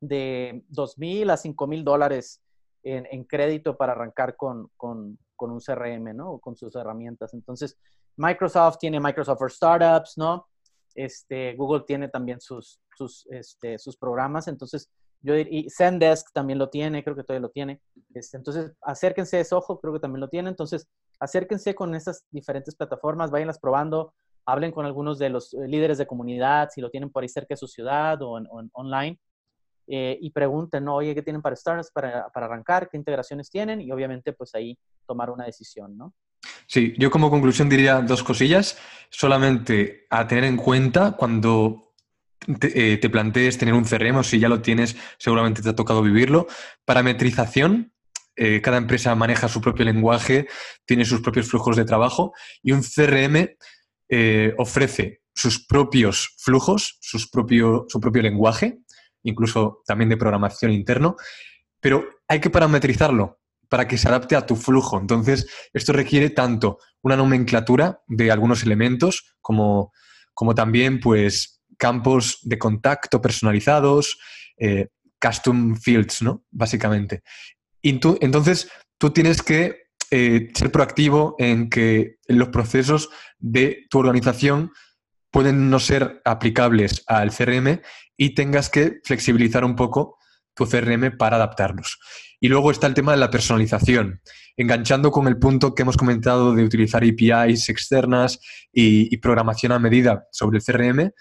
de 0.00 0.64
2 0.68 0.98
mil 0.98 1.30
a 1.30 1.36
5 1.36 1.66
mil 1.66 1.84
dólares 1.84 2.42
en, 2.82 3.24
crédito 3.24 3.76
para 3.76 3.92
arrancar 3.92 4.36
con, 4.36 4.70
con, 4.76 5.18
con, 5.36 5.50
un 5.50 5.60
CRM, 5.60 6.16
¿no? 6.16 6.32
O 6.32 6.40
con 6.40 6.56
sus 6.56 6.74
herramientas. 6.74 7.34
Entonces, 7.34 7.78
Microsoft 8.16 8.78
tiene 8.78 8.98
Microsoft 8.98 9.38
for 9.38 9.52
Startups, 9.52 10.16
¿no? 10.16 10.46
Este, 10.94 11.54
Google 11.54 11.84
tiene 11.86 12.08
también 12.08 12.40
sus, 12.40 12.80
sus, 12.96 13.26
este, 13.30 13.78
sus 13.78 13.96
programas. 13.96 14.48
Entonces, 14.48 14.90
yo 15.22 15.36
y 15.36 15.68
Zendesk 15.70 16.32
también 16.32 16.58
lo 16.58 16.70
tiene, 16.70 17.04
creo 17.04 17.14
que 17.14 17.24
todavía 17.24 17.42
lo 17.42 17.50
tiene. 17.50 17.80
Este, 18.14 18.36
entonces, 18.36 18.72
acérquense 18.80 19.38
a 19.38 19.44
Soho, 19.44 19.78
creo 19.80 19.92
que 19.92 20.00
también 20.00 20.20
lo 20.20 20.28
tiene. 20.28 20.48
Entonces, 20.48 20.88
acérquense 21.18 21.74
con 21.74 21.94
estas 21.94 22.24
diferentes 22.30 22.74
plataformas, 22.74 23.30
váyanlas 23.30 23.58
probando, 23.58 24.14
hablen 24.46 24.72
con 24.72 24.86
algunos 24.86 25.18
de 25.18 25.28
los 25.28 25.52
eh, 25.52 25.68
líderes 25.68 25.98
de 25.98 26.06
comunidad, 26.06 26.70
si 26.72 26.80
lo 26.80 26.90
tienen 26.90 27.10
por 27.10 27.22
ahí 27.22 27.28
cerca 27.28 27.54
de 27.54 27.58
su 27.58 27.68
ciudad 27.68 28.20
o, 28.22 28.40
online, 28.72 29.18
eh, 29.86 30.16
y 30.20 30.30
pregunten, 30.30 30.84
¿no? 30.84 30.96
oye, 30.96 31.14
¿qué 31.14 31.22
tienen 31.22 31.42
para 31.42 31.56
startups 31.56 31.90
para, 31.90 32.28
para 32.30 32.46
arrancar? 32.46 32.88
¿Qué 32.88 32.96
integraciones 32.96 33.50
tienen? 33.50 33.80
Y 33.80 33.90
obviamente, 33.92 34.32
pues 34.32 34.54
ahí 34.54 34.78
tomar 35.06 35.30
una 35.30 35.44
decisión, 35.44 35.96
¿no? 35.96 36.14
Sí, 36.66 36.94
yo 36.96 37.10
como 37.10 37.30
conclusión 37.30 37.68
diría 37.68 38.00
dos 38.00 38.22
cosillas. 38.22 38.78
Solamente 39.10 40.06
a 40.08 40.26
tener 40.26 40.44
en 40.44 40.56
cuenta 40.56 41.12
cuando 41.12 41.89
te, 42.58 42.94
eh, 42.94 43.10
plantees 43.10 43.58
tener 43.58 43.74
un 43.74 43.84
CRM 43.84 44.16
o 44.16 44.22
si 44.22 44.38
ya 44.38 44.48
lo 44.48 44.62
tienes, 44.62 44.96
seguramente 45.18 45.62
te 45.62 45.68
ha 45.70 45.76
tocado 45.76 46.02
vivirlo. 46.02 46.46
Parametrización. 46.84 47.92
cada 48.62 48.78
empresa 48.78 49.14
maneja 49.14 49.48
su 49.48 49.60
propio 49.60 49.84
lenguaje, 49.84 50.48
tiene 50.86 51.04
sus 51.04 51.20
propios 51.20 51.46
flujos 51.50 51.76
de 51.76 51.84
trabajo 51.84 52.32
y 52.62 52.72
un 52.72 52.80
CRM 52.82 53.50
eh, 54.12 54.54
ofrece 54.58 55.20
sus 55.32 55.64
propios 55.64 56.34
flujos, 56.36 56.98
propio, 57.30 57.86
su 57.88 58.00
propio 58.00 58.22
lenguaje, 58.22 58.80
incluso 59.22 59.82
también 59.86 60.08
de 60.08 60.16
programación 60.16 60.72
interno, 60.72 61.14
pero 61.78 62.04
hay 62.26 62.40
que 62.40 62.50
parametrizarlo 62.50 63.38
para 63.68 63.86
que 63.86 63.96
se 63.96 64.08
adapte 64.08 64.34
a 64.34 64.44
tu 64.44 64.56
flujo. 64.56 64.98
Entonces, 64.98 65.46
esto 65.72 65.92
requiere 65.92 66.30
tanto 66.30 66.78
una 67.02 67.16
nomenclatura 67.16 68.02
de 68.08 68.32
algunos 68.32 68.64
elementos 68.64 69.36
como, 69.40 69.92
como 70.34 70.56
también 70.56 70.98
pues, 70.98 71.59
campos 71.80 72.38
de 72.42 72.58
contacto 72.58 73.20
personalizados, 73.20 74.18
eh, 74.58 74.88
custom 75.20 75.76
fields, 75.76 76.22
¿no? 76.22 76.44
Básicamente. 76.50 77.22
Y 77.82 77.94
tú, 77.94 78.18
entonces, 78.20 78.70
tú 78.98 79.10
tienes 79.10 79.42
que 79.42 79.84
eh, 80.10 80.50
ser 80.54 80.70
proactivo 80.70 81.34
en 81.38 81.70
que 81.70 82.16
los 82.26 82.48
procesos 82.48 83.08
de 83.38 83.86
tu 83.88 83.98
organización 83.98 84.72
pueden 85.30 85.70
no 85.70 85.78
ser 85.78 86.20
aplicables 86.24 87.02
al 87.06 87.34
CRM 87.34 87.80
y 88.16 88.34
tengas 88.34 88.68
que 88.68 89.00
flexibilizar 89.04 89.64
un 89.64 89.76
poco 89.76 90.18
tu 90.54 90.66
CRM 90.66 91.16
para 91.16 91.36
adaptarlos. 91.36 91.98
Y 92.40 92.48
luego 92.48 92.70
está 92.70 92.86
el 92.86 92.94
tema 92.94 93.12
de 93.12 93.18
la 93.18 93.30
personalización, 93.30 94.20
enganchando 94.56 95.10
con 95.10 95.28
el 95.28 95.38
punto 95.38 95.74
que 95.74 95.82
hemos 95.82 95.96
comentado 95.96 96.54
de 96.54 96.64
utilizar 96.64 97.02
APIs 97.04 97.68
externas 97.68 98.40
y, 98.72 99.14
y 99.14 99.18
programación 99.18 99.72
a 99.72 99.78
medida 99.78 100.26
sobre 100.32 100.58
el 100.58 100.64
CRM, 100.64 101.12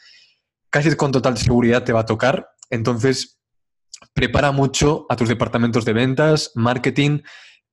casi 0.70 0.96
con 0.96 1.12
total 1.12 1.38
seguridad 1.38 1.84
te 1.84 1.94
va 1.94 2.02
a 2.02 2.06
tocar. 2.06 2.50
Entonces, 2.70 3.40
prepara 4.14 4.52
mucho 4.52 5.06
a 5.10 5.16
tus 5.16 5.30
departamentos 5.30 5.86
de 5.86 5.94
ventas, 5.94 6.52
marketing, 6.56 7.22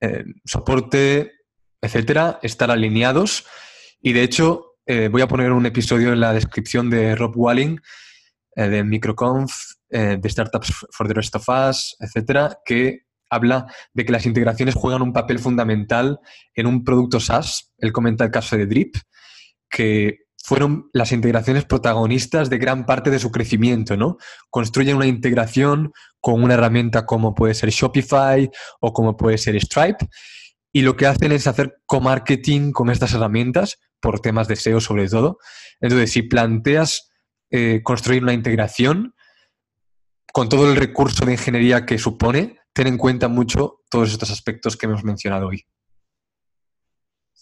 eh, 0.01 0.25
soporte, 0.45 1.33
etcétera, 1.81 2.39
estar 2.43 2.71
alineados. 2.71 3.47
Y 4.01 4.13
de 4.13 4.23
hecho, 4.23 4.77
eh, 4.87 5.09
voy 5.09 5.23
a 5.23 5.29
poner 5.29 5.53
un 5.53 5.67
episodio 5.67 6.13
en 6.13 6.21
la 6.21 6.33
descripción 6.33 6.91
de 6.91 7.15
Rob 7.17 7.37
Walling, 7.37 7.79
eh, 8.57 8.69
de 8.69 8.85
Microconf, 8.85 9.55
de 9.89 10.29
Startups 10.29 10.85
for 10.91 11.07
the 11.07 11.15
Rest 11.15 11.37
of 11.37 11.49
Us, 11.49 11.97
etcétera, 12.01 12.59
que 12.65 13.03
habla 13.31 13.73
de 13.95 14.05
que 14.05 14.11
las 14.11 14.27
integraciones 14.27 14.75
juegan 14.75 15.01
un 15.01 15.13
papel 15.13 15.39
fundamental 15.39 16.19
en 16.55 16.67
un 16.67 16.85
producto 16.85 17.21
SaaS. 17.21 17.73
Él 17.79 17.93
comenta 17.93 18.25
el 18.25 18.33
caso 18.33 18.57
de 18.57 18.67
Drip, 18.67 18.97
que 19.71 20.26
fueron 20.47 20.91
las 20.93 21.11
integraciones 21.11 21.65
protagonistas 21.65 22.49
de 22.49 22.59
gran 22.59 22.87
parte 22.87 23.11
de 23.11 23.19
su 23.19 23.33
crecimiento, 23.33 23.97
¿no? 23.97 24.17
Construyen 24.49 24.95
una 24.95 25.09
integración 25.09 25.91
con 26.21 26.41
una 26.41 26.55
herramienta 26.55 27.05
como 27.05 27.35
puede 27.35 27.53
ser 27.53 27.71
Shopify 27.71 28.49
o 28.81 28.93
como 28.93 29.17
puede 29.17 29.39
ser 29.39 29.61
Stripe 29.61 30.07
y 30.73 30.83
lo 30.83 30.95
que 30.95 31.09
hacen 31.09 31.33
es 31.33 31.49
hacer 31.49 31.79
co-marketing 31.85 32.71
con 32.71 32.91
estas 32.91 33.13
herramientas 33.13 33.81
por 34.01 34.21
temas 34.21 34.47
de 34.47 34.55
SEO 34.55 34.81
sobre 34.81 35.09
todo. 35.09 35.39
Entonces, 35.81 36.13
si 36.13 36.23
planteas 36.23 37.11
eh, 37.51 37.81
construir 37.83 38.23
una 38.23 38.33
integración 38.33 39.17
con 40.33 40.49
todo 40.49 40.71
el 40.71 40.77
recurso 40.77 41.27
de 41.27 41.33
ingeniería 41.33 41.85
que 41.85 41.99
supone, 41.99 42.61
ten 42.73 42.87
en 42.87 42.99
cuenta 42.99 43.27
mucho 43.27 43.81
todos 43.91 44.13
estos 44.13 44.31
aspectos 44.31 44.77
que 44.77 44.87
hemos 44.87 45.03
mencionado 45.03 45.49
hoy. 45.49 45.67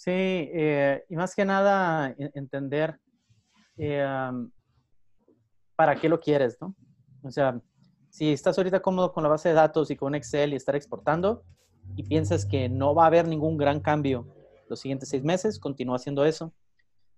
Sí, 0.05 0.11
eh, 0.11 1.03
y 1.09 1.17
más 1.17 1.35
que 1.35 1.47
nada 1.47 2.14
entender 2.19 3.01
eh, 3.79 4.07
para 5.75 5.97
qué 5.97 6.11
lo 6.11 6.21
quieres, 6.21 6.59
¿no? 6.61 6.75
O 7.23 7.31
sea, 7.31 7.59
si 8.11 8.31
estás 8.31 8.59
ahorita 8.59 8.83
cómodo 8.83 9.14
con 9.14 9.23
la 9.23 9.31
base 9.31 9.49
de 9.49 9.55
datos 9.55 9.90
y 9.90 9.97
con 9.97 10.14
Excel 10.14 10.53
y 10.53 10.57
estar 10.57 10.77
exportando 10.77 11.43
y 11.97 12.03
piensas 12.03 12.45
que 12.45 12.69
no 12.69 12.95
va 12.95 13.05
a 13.05 13.07
haber 13.07 13.27
ningún 13.27 13.57
gran 13.57 13.81
cambio 13.81 14.27
los 14.69 14.81
siguientes 14.81 15.09
seis 15.09 15.25
meses, 15.25 15.59
continúa 15.59 15.97
haciendo 15.97 16.27
eso. 16.27 16.53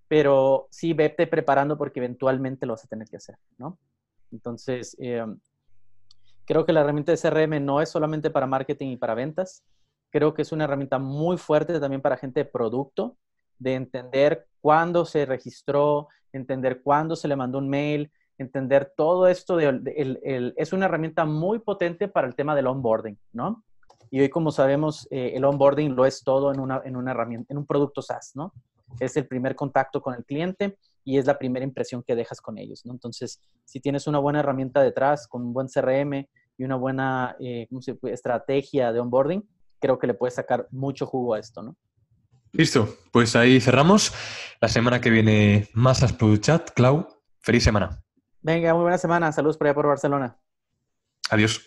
Pero 0.06 0.68
sí 0.70 0.92
vete 0.92 1.26
preparando 1.26 1.76
porque 1.76 1.98
eventualmente 1.98 2.66
lo 2.66 2.74
vas 2.74 2.84
a 2.84 2.88
tener 2.88 3.08
que 3.08 3.16
hacer, 3.16 3.36
¿no? 3.58 3.80
Entonces, 4.30 4.96
eh, 5.00 5.26
creo 6.44 6.64
que 6.64 6.72
la 6.72 6.82
herramienta 6.82 7.10
de 7.10 7.18
CRM 7.18 7.58
no 7.58 7.80
es 7.80 7.88
solamente 7.88 8.30
para 8.30 8.46
marketing 8.46 8.90
y 8.90 8.96
para 8.96 9.16
ventas, 9.16 9.64
Creo 10.16 10.32
que 10.32 10.40
es 10.40 10.50
una 10.50 10.64
herramienta 10.64 10.98
muy 10.98 11.36
fuerte 11.36 11.78
también 11.78 12.00
para 12.00 12.16
gente 12.16 12.40
de 12.40 12.46
producto, 12.46 13.18
de 13.58 13.74
entender 13.74 14.46
cuándo 14.62 15.04
se 15.04 15.26
registró, 15.26 16.08
entender 16.32 16.80
cuándo 16.80 17.16
se 17.16 17.28
le 17.28 17.36
mandó 17.36 17.58
un 17.58 17.68
mail, 17.68 18.10
entender 18.38 18.94
todo 18.96 19.28
esto. 19.28 19.58
De, 19.58 20.54
es 20.56 20.72
una 20.72 20.86
herramienta 20.86 21.26
muy 21.26 21.58
potente 21.58 22.08
para 22.08 22.26
el 22.26 22.34
tema 22.34 22.54
del 22.54 22.66
onboarding, 22.66 23.18
¿no? 23.34 23.62
Y 24.10 24.20
hoy, 24.20 24.30
como 24.30 24.52
sabemos, 24.52 25.06
eh, 25.10 25.32
el 25.34 25.44
onboarding 25.44 25.94
lo 25.94 26.06
es 26.06 26.24
todo 26.24 26.50
en 26.50 26.60
una, 26.60 26.80
en 26.82 26.96
una 26.96 27.10
herramienta, 27.10 27.52
en 27.52 27.58
un 27.58 27.66
producto 27.66 28.00
SaaS, 28.00 28.32
¿no? 28.36 28.54
Es 28.98 29.18
el 29.18 29.26
primer 29.26 29.54
contacto 29.54 30.00
con 30.00 30.14
el 30.14 30.24
cliente 30.24 30.78
y 31.04 31.18
es 31.18 31.26
la 31.26 31.36
primera 31.36 31.62
impresión 31.62 32.02
que 32.02 32.16
dejas 32.16 32.40
con 32.40 32.56
ellos, 32.56 32.86
¿no? 32.86 32.94
Entonces, 32.94 33.38
si 33.66 33.80
tienes 33.80 34.06
una 34.06 34.18
buena 34.18 34.40
herramienta 34.40 34.80
detrás, 34.80 35.28
con 35.28 35.42
un 35.42 35.52
buen 35.52 35.68
CRM 35.68 36.26
y 36.56 36.64
una 36.64 36.76
buena 36.76 37.36
eh, 37.38 37.68
estrategia 38.04 38.94
de 38.94 39.00
onboarding, 39.00 39.46
creo 39.80 39.98
que 39.98 40.06
le 40.06 40.14
puede 40.14 40.30
sacar 40.30 40.66
mucho 40.70 41.06
jugo 41.06 41.34
a 41.34 41.38
esto, 41.38 41.62
¿no? 41.62 41.76
Listo, 42.52 42.96
pues 43.12 43.36
ahí 43.36 43.60
cerramos. 43.60 44.12
La 44.60 44.68
semana 44.68 45.00
que 45.00 45.10
viene 45.10 45.68
más 45.74 46.02
a 46.02 46.08
Chat. 46.40 46.70
Clau, 46.70 47.06
feliz 47.40 47.64
semana. 47.64 48.02
Venga, 48.40 48.72
muy 48.72 48.82
buena 48.82 48.98
semana. 48.98 49.30
Saludos 49.32 49.58
por 49.58 49.66
allá 49.66 49.74
por 49.74 49.86
Barcelona. 49.86 50.38
Adiós. 51.30 51.60